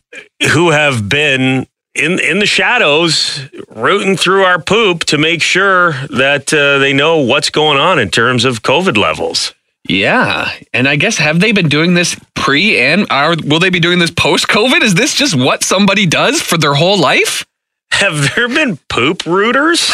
who 0.52 0.72
have 0.72 1.08
been 1.08 1.66
in 1.96 2.20
in 2.20 2.40
the 2.40 2.46
shadows 2.46 3.40
rooting 3.70 4.18
through 4.18 4.44
our 4.44 4.60
poop 4.62 5.06
to 5.06 5.18
make 5.18 5.42
sure 5.42 5.94
that 6.10 6.54
uh, 6.54 6.80
they 6.80 6.92
know 6.92 7.20
what's 7.20 7.50
going 7.50 7.78
on 7.78 8.00
in 8.00 8.10
terms 8.10 8.44
of 8.46 8.62
COVID 8.64 8.98
levels. 8.98 9.54
Yeah, 9.88 10.50
and 10.74 10.88
I 10.88 10.96
guess 10.96 11.17
have 11.17 11.39
they 11.41 11.52
been 11.52 11.67
doing 11.69 11.93
this 11.93 12.15
pre 12.36 12.80
and 12.80 13.06
are 13.12 13.36
will 13.43 13.60
they 13.60 13.69
be 13.69 13.80
doing 13.82 14.00
this 14.00 14.12
post 14.12 14.48
COVID? 14.48 14.82
Is 14.82 14.96
this 14.96 15.13
just 15.13 15.36
what 15.36 15.62
somebody 15.63 16.06
does 16.06 16.41
for 16.41 16.58
their 16.58 16.74
whole 16.74 16.98
life? 16.98 17.46
Have 17.91 18.34
there 18.36 18.48
been 18.48 18.78
poop 18.89 19.26
rooters? 19.26 19.91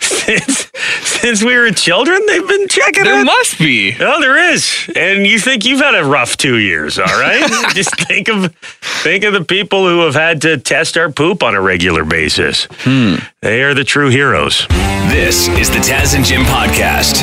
since 0.00 0.70
since 1.02 1.42
we 1.42 1.54
were 1.56 1.70
children, 1.70 2.20
they've 2.26 2.46
been 2.48 2.68
checking 2.68 3.04
There 3.04 3.20
it. 3.20 3.24
must 3.24 3.58
be. 3.58 3.94
Oh, 4.00 4.20
there 4.20 4.52
is, 4.52 4.90
and 4.96 5.26
you 5.26 5.38
think 5.38 5.64
you've 5.64 5.80
had 5.80 5.94
a 5.94 6.04
rough 6.04 6.36
two 6.36 6.56
years, 6.58 6.98
all 6.98 7.04
right? 7.04 7.46
Just 7.74 7.94
think 8.06 8.28
of 8.28 8.54
think 8.56 9.24
of 9.24 9.32
the 9.34 9.44
people 9.44 9.86
who 9.86 10.00
have 10.00 10.14
had 10.14 10.40
to 10.42 10.56
test 10.58 10.96
our 10.96 11.10
poop 11.12 11.42
on 11.42 11.54
a 11.54 11.60
regular 11.60 12.04
basis. 12.04 12.66
Hmm. 12.80 13.16
They 13.42 13.62
are 13.62 13.74
the 13.74 13.84
true 13.84 14.08
heroes. 14.08 14.66
This 15.08 15.48
is 15.48 15.68
the 15.70 15.76
Taz 15.78 16.14
and 16.16 16.24
Jim 16.24 16.42
podcast. 16.42 17.22